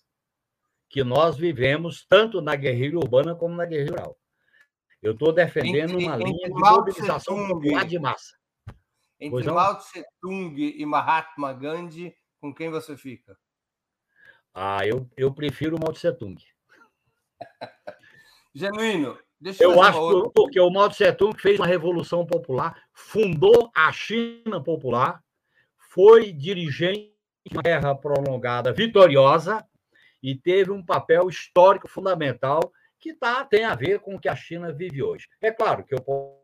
[0.89, 4.19] que nós vivemos tanto na guerrilha urbana como na guerrilha rural.
[5.03, 8.37] Eu estou defendendo entre, uma linha de mobilização popular de massa.
[9.21, 13.37] Entre pois Mao Tse Tung e Mahatma Gandhi, com quem você fica?
[14.55, 16.37] Ah, eu, eu prefiro Mao Tse Tung.
[18.55, 20.31] Genuíno, deixa eu Eu acho outra...
[20.35, 25.23] porque o Mao Tse Tung fez uma revolução popular, fundou a China popular,
[25.77, 27.15] foi dirigente
[27.47, 29.65] de uma guerra prolongada vitoriosa,
[30.23, 34.37] e teve um papel histórico fundamental que tá, tem a ver com o que a
[34.37, 35.29] China vive hoje.
[35.41, 36.39] É claro que eu posso.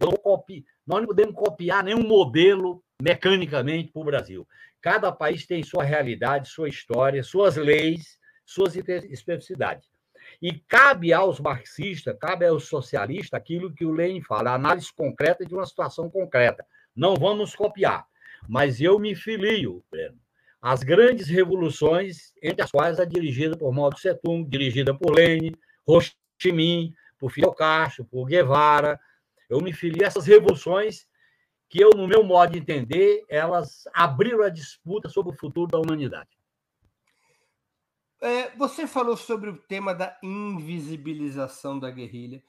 [0.00, 4.48] Eu copi, nós não podemos copiar nenhum modelo mecanicamente para o Brasil.
[4.80, 9.88] Cada país tem sua realidade, sua história, suas leis, suas especificidades.
[10.40, 15.44] E cabe aos marxistas, cabe aos socialistas aquilo que o Lenin fala, a análise concreta
[15.44, 16.64] de uma situação concreta.
[16.94, 18.06] Não vamos copiar.
[18.48, 20.18] Mas eu me filio, Breno,
[20.62, 24.16] as grandes revoluções, entre as quais a dirigida por Mao Tse
[24.46, 25.52] dirigida por Lenin,
[25.84, 29.00] Ho Chi Minh, por Fidel Castro, por Guevara.
[29.50, 31.04] Eu me fili a essas revoluções
[31.68, 35.80] que eu, no meu modo de entender, elas abriram a disputa sobre o futuro da
[35.80, 36.30] humanidade.
[38.20, 42.40] É, você falou sobre o tema da invisibilização da guerrilha.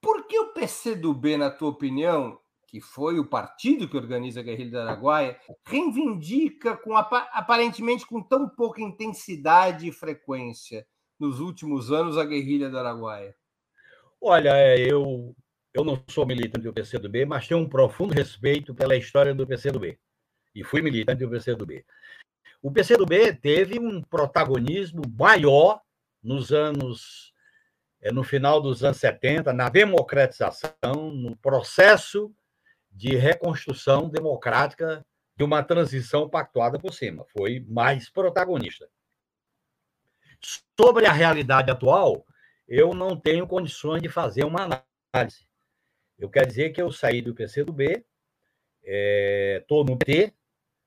[0.00, 2.40] Por que o PCdoB, na tua opinião,
[2.70, 5.36] que foi o partido que organiza a guerrilha do Araguaia,
[5.66, 10.86] reivindica com aparentemente com tão pouca intensidade e frequência
[11.18, 13.34] nos últimos anos a guerrilha do Araguaia?
[14.20, 15.34] Olha, é, eu
[15.74, 19.98] eu não sou militante do PCdoB, mas tenho um profundo respeito pela história do PCdoB.
[20.54, 21.84] E fui militante do PCdoB.
[22.62, 25.80] O PCdoB teve um protagonismo maior
[26.22, 27.32] nos anos
[28.00, 32.32] é, no final dos anos 70, na democratização, no processo
[33.00, 35.02] de reconstrução democrática
[35.34, 37.24] de uma transição pactuada por cima.
[37.32, 38.86] Foi mais protagonista.
[40.78, 42.26] Sobre a realidade atual,
[42.68, 45.48] eu não tenho condições de fazer uma análise.
[46.18, 48.04] Eu quero dizer que eu saí do PCdoB,
[48.82, 50.34] estou é, no PT,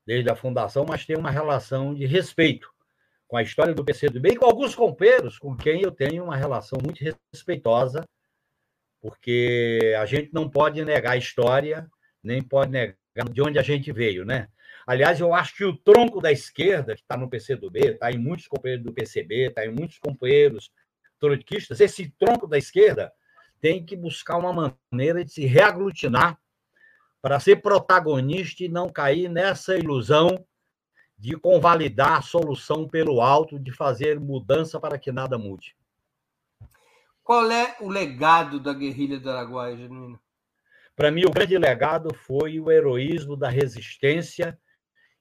[0.06, 2.72] desde a fundação, mas tenho uma relação de respeito
[3.26, 6.78] com a história do PCdoB e com alguns companheiros com quem eu tenho uma relação
[6.80, 8.04] muito respeitosa,
[9.02, 11.90] porque a gente não pode negar a história,
[12.24, 12.96] nem pode negar
[13.30, 14.48] de onde a gente veio, né?
[14.86, 18.48] Aliás, eu acho que o tronco da esquerda, que está no PCdoB, está em muitos
[18.48, 20.70] companheiros do PCB, está em muitos companheiros
[21.18, 23.12] trotskistas, esse tronco da esquerda
[23.60, 26.38] tem que buscar uma maneira de se reaglutinar
[27.22, 30.44] para ser protagonista e não cair nessa ilusão
[31.16, 35.74] de convalidar a solução pelo alto, de fazer mudança para que nada mude.
[37.22, 40.20] Qual é o legado da guerrilha do Araguaia, Genuíno?
[40.96, 44.56] Para mim, o grande legado foi o heroísmo da resistência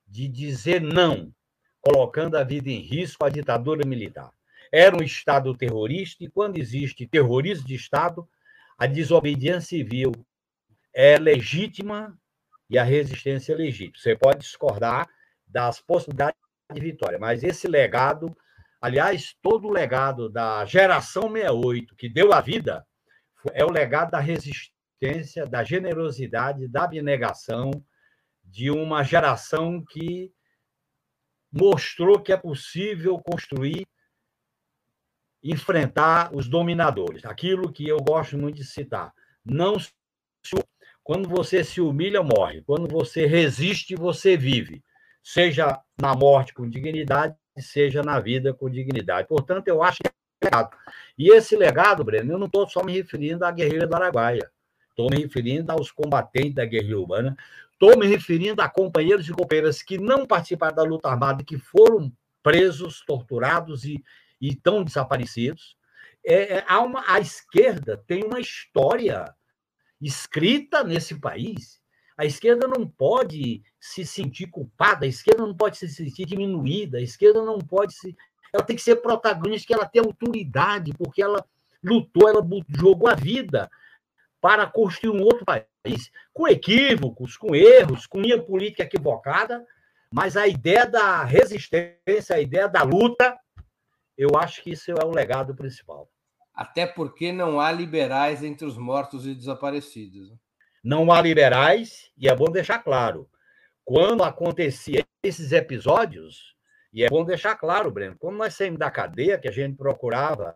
[0.07, 1.33] de dizer não,
[1.81, 4.31] colocando a vida em risco à ditadura militar.
[4.71, 8.27] Era um Estado terrorista, e quando existe terrorismo de Estado,
[8.77, 10.11] a desobediência civil
[10.93, 12.15] é legítima
[12.69, 13.97] e a resistência é legítima.
[13.97, 15.09] Você pode discordar
[15.47, 16.39] das possibilidades
[16.71, 18.35] de vitória, mas esse legado,
[18.79, 22.85] aliás, todo o legado da geração 68 que deu a vida,
[23.53, 24.73] é o legado da resistência
[25.49, 27.71] da generosidade, da abnegação,
[28.43, 30.31] de uma geração que
[31.51, 33.85] mostrou que é possível construir,
[35.43, 37.25] enfrentar os dominadores.
[37.25, 39.13] Aquilo que eu gosto muito de citar.
[39.43, 39.77] Não
[41.03, 42.61] quando você se humilha, morre.
[42.61, 44.81] Quando você resiste, você vive.
[45.21, 49.27] Seja na morte com dignidade, seja na vida com dignidade.
[49.27, 50.77] Portanto, eu acho que é legado.
[51.17, 54.49] E esse legado, Breno, eu não estou só me referindo à guerrilha do Araguaia.
[54.93, 57.35] Estou me referindo aos combatentes da guerrilha urbana.
[57.71, 62.13] Estou me referindo a companheiros e companheiras que não participaram da luta armada, que foram
[62.43, 64.03] presos, torturados e,
[64.39, 65.75] e estão desaparecidos.
[66.23, 69.33] É, é, há uma, a esquerda tem uma história
[69.99, 71.81] escrita nesse país.
[72.15, 77.01] A esquerda não pode se sentir culpada, a esquerda não pode se sentir diminuída, a
[77.01, 78.15] esquerda não pode se.
[78.53, 81.43] Ela tem que ser protagonista, que ela tem autoridade, porque ela
[81.83, 83.67] lutou, ela jogou a vida
[84.43, 89.65] para construir um outro país, com equívocos, com erros, com linha política equivocada,
[90.11, 93.39] mas a ideia da resistência, a ideia da luta,
[94.17, 96.11] eu acho que isso é o legado principal.
[96.53, 100.29] Até porque não há liberais entre os mortos e desaparecidos.
[100.29, 100.35] Né?
[100.83, 103.29] Não há liberais, e é bom deixar claro.
[103.85, 106.53] Quando acontecia esses episódios,
[106.91, 110.53] e é bom deixar claro, Breno, quando nós saímos da cadeia, que a gente procurava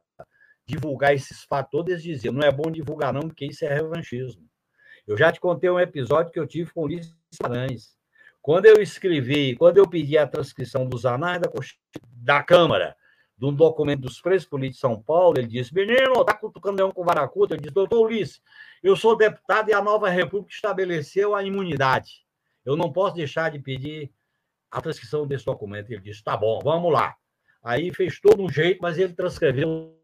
[0.67, 4.43] divulgar esses fatos todos, eles diziam, não é bom divulgar não, porque isso é revanchismo.
[5.07, 7.95] Eu já te contei um episódio que eu tive com o Ulisses Guimarães.
[8.41, 11.49] Quando eu escrevi, quando eu pedi a transcrição dos anais da,
[12.11, 12.95] da Câmara,
[13.37, 16.91] de um documento dos presos políticos de São Paulo, ele disse: Menino, está cutucando leão
[16.91, 17.53] com varacuta.
[17.53, 18.41] Eu disse: Doutor Ulisses,
[18.83, 22.25] eu sou deputado e a nova República estabeleceu a imunidade.
[22.65, 24.11] Eu não posso deixar de pedir
[24.71, 25.91] a transcrição desse documento.
[25.91, 27.15] Ele disse: Tá bom, vamos lá.
[27.63, 29.96] Aí fez todo um jeito, mas ele transcreveu.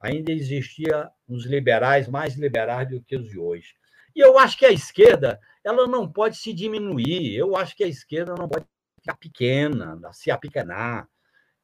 [0.00, 3.74] Ainda existia uns liberais mais liberais do que os de hoje.
[4.14, 7.34] E eu acho que a esquerda ela não pode se diminuir.
[7.34, 8.66] Eu acho que a esquerda não pode
[9.00, 11.08] ficar pequena, se apequenar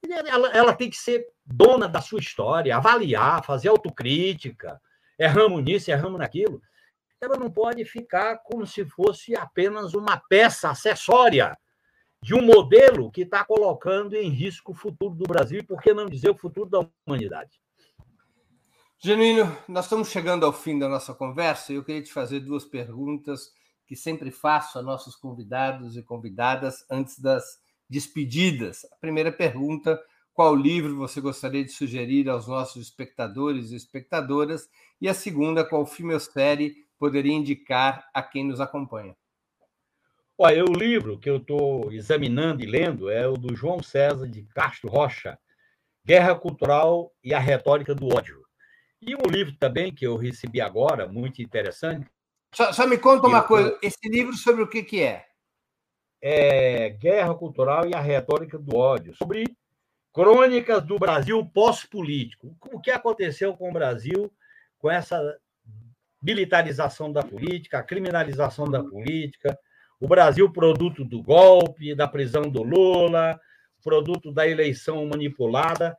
[0.08, 4.80] ela, ela tem que ser dona da sua história, avaliar, fazer autocrítica.
[5.18, 6.62] Erramos nisso, erramos naquilo.
[7.20, 11.56] Ela não pode ficar como se fosse apenas uma peça acessória
[12.22, 16.06] de um modelo que está colocando em risco o futuro do Brasil por que não
[16.06, 17.59] dizer, o futuro da humanidade.
[19.02, 22.66] Genuíno, nós estamos chegando ao fim da nossa conversa e eu queria te fazer duas
[22.66, 23.50] perguntas
[23.86, 27.42] que sempre faço a nossos convidados e convidadas antes das
[27.88, 28.84] despedidas.
[28.92, 29.98] A primeira pergunta:
[30.34, 34.68] qual livro você gostaria de sugerir aos nossos espectadores e espectadoras?
[35.00, 39.16] E a segunda, qual filme ou série poderia indicar a quem nos acompanha?
[40.36, 44.42] Olha, o livro que eu estou examinando e lendo é o do João César de
[44.54, 45.38] Castro Rocha,
[46.04, 48.49] Guerra Cultural e a Retórica do Ódio.
[49.02, 52.06] E um livro também que eu recebi agora, muito interessante.
[52.54, 55.30] Só, só me conta uma eu, coisa: esse livro sobre o que, que é?
[56.22, 59.44] é, Guerra Cultural e a Retórica do Ódio, sobre
[60.12, 62.54] crônicas do Brasil pós-político.
[62.72, 64.30] O que aconteceu com o Brasil
[64.78, 65.36] com essa
[66.22, 69.58] militarização da política, a criminalização da política,
[69.98, 73.40] o Brasil produto do golpe, da prisão do Lula,
[73.82, 75.96] produto da eleição manipulada.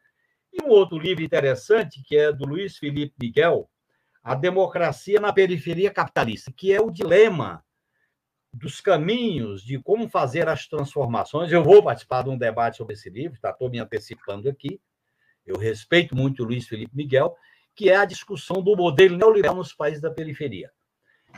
[0.53, 3.69] E um outro livro interessante, que é do Luiz Felipe Miguel,
[4.23, 7.63] A Democracia na Periferia Capitalista, que é o dilema
[8.53, 11.51] dos caminhos de como fazer as transformações.
[11.51, 13.51] Eu vou participar de um debate sobre esse livro, tá?
[13.51, 14.79] Estou me antecipando aqui.
[15.45, 17.35] Eu respeito muito o Luiz Felipe Miguel,
[17.75, 20.69] que é a discussão do modelo neoliberal nos países da periferia.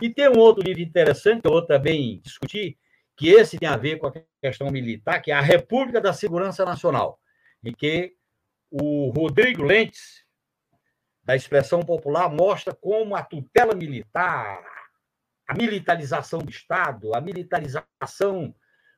[0.01, 2.77] E tem um outro livro interessante que eu vou também discutir,
[3.15, 6.65] que esse tem a ver com a questão militar, que é a República da Segurança
[6.65, 7.19] Nacional,
[7.63, 8.15] em que
[8.75, 10.25] o Rodrigo Lentes,
[11.23, 14.65] da expressão popular, mostra como a tutela militar,
[15.47, 18.53] a militarização do Estado, a militarização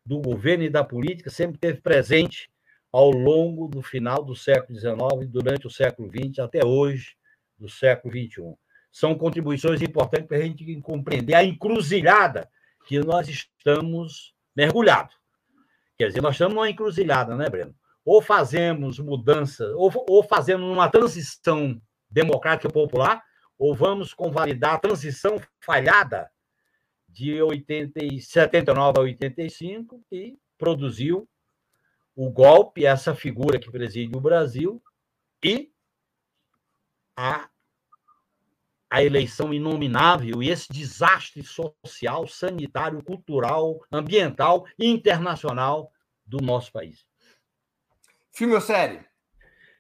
[0.05, 2.49] do governo e da política sempre teve presente
[2.89, 7.17] ao longo do final do século XIX, durante o século XX, até hoje,
[7.57, 8.55] do século XXI.
[8.89, 12.49] São contribuições importantes para a gente compreender a encruzilhada
[12.87, 15.13] que nós estamos mergulhados.
[15.97, 17.75] Quer dizer, nós estamos numa encruzilhada, né, Breno?
[18.05, 23.21] Ou fazemos mudança, ou, ou fazemos uma transição democrática popular,
[23.57, 26.29] ou vamos convalidar a transição falhada
[27.09, 31.27] de 80, 79 a 85 e produziu
[32.15, 34.81] o golpe, essa figura que preside o Brasil,
[35.43, 35.71] e
[37.15, 37.49] a,
[38.89, 45.91] a eleição inominável e esse desastre social, sanitário, cultural, ambiental e internacional
[46.25, 47.05] do nosso país.
[48.35, 49.05] Filme ou série?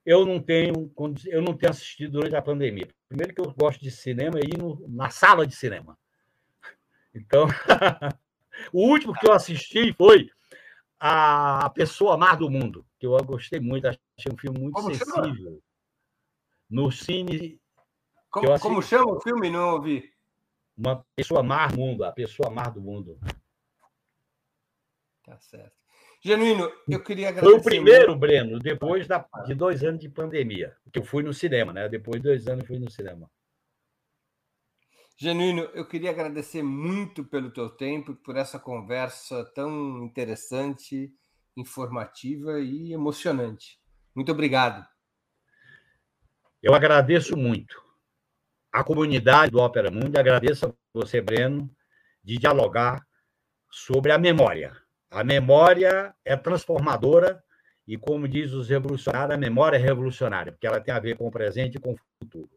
[0.05, 0.91] Eu não tenho,
[1.27, 2.87] eu não tenho assistido durante a pandemia.
[3.07, 5.97] Primeiro que eu gosto de cinema e ir na sala de cinema.
[7.13, 7.47] Então,
[8.71, 10.29] O último que eu assisti foi
[10.99, 15.13] A Pessoa Mar do Mundo, que eu gostei muito, achei um filme muito Como sensível.
[15.13, 15.59] Chama?
[16.69, 17.59] No cine.
[18.29, 19.49] Como, como chama o filme?
[19.49, 20.13] Não ouvi.
[20.77, 23.19] Uma Pessoa Mar do Mundo, A Pessoa Mar do Mundo.
[25.23, 25.84] Tá certo.
[26.25, 27.51] Genuíno, eu queria agradecer.
[27.51, 28.15] Foi o primeiro.
[28.15, 31.87] Breno, depois da, de dois anos de pandemia, que eu fui no cinema, né?
[31.87, 33.29] Depois de dois anos eu fui no cinema.
[35.15, 41.13] Genuíno, eu queria agradecer muito pelo teu tempo, por essa conversa tão interessante,
[41.55, 43.79] informativa e emocionante.
[44.15, 44.83] Muito obrigado.
[46.59, 47.79] Eu agradeço muito
[48.73, 51.69] a comunidade do Ópera Mundi, agradeço a você, Breno,
[52.23, 53.05] de dialogar
[53.69, 54.84] sobre a memória.
[55.15, 57.43] A memória é transformadora
[57.87, 61.27] e, como diz os revolucionários, a memória é revolucionária, porque ela tem a ver com
[61.27, 62.49] o presente e com o futuro.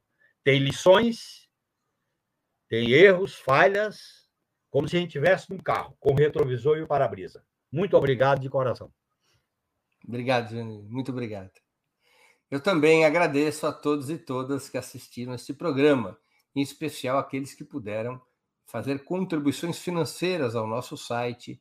[0.42, 1.48] Tem lições
[2.68, 4.28] tem erros, falhas,
[4.70, 7.42] como se a gente estivesse num carro, com o retrovisor e o para-brisa.
[7.72, 8.92] Muito obrigado de coração.
[10.06, 10.82] Obrigado, Jânio.
[10.82, 11.50] Muito obrigado.
[12.50, 16.18] Eu também agradeço a todos e todas que assistiram este programa,
[16.54, 18.20] em especial aqueles que puderam
[18.66, 21.60] fazer contribuições financeiras ao nosso site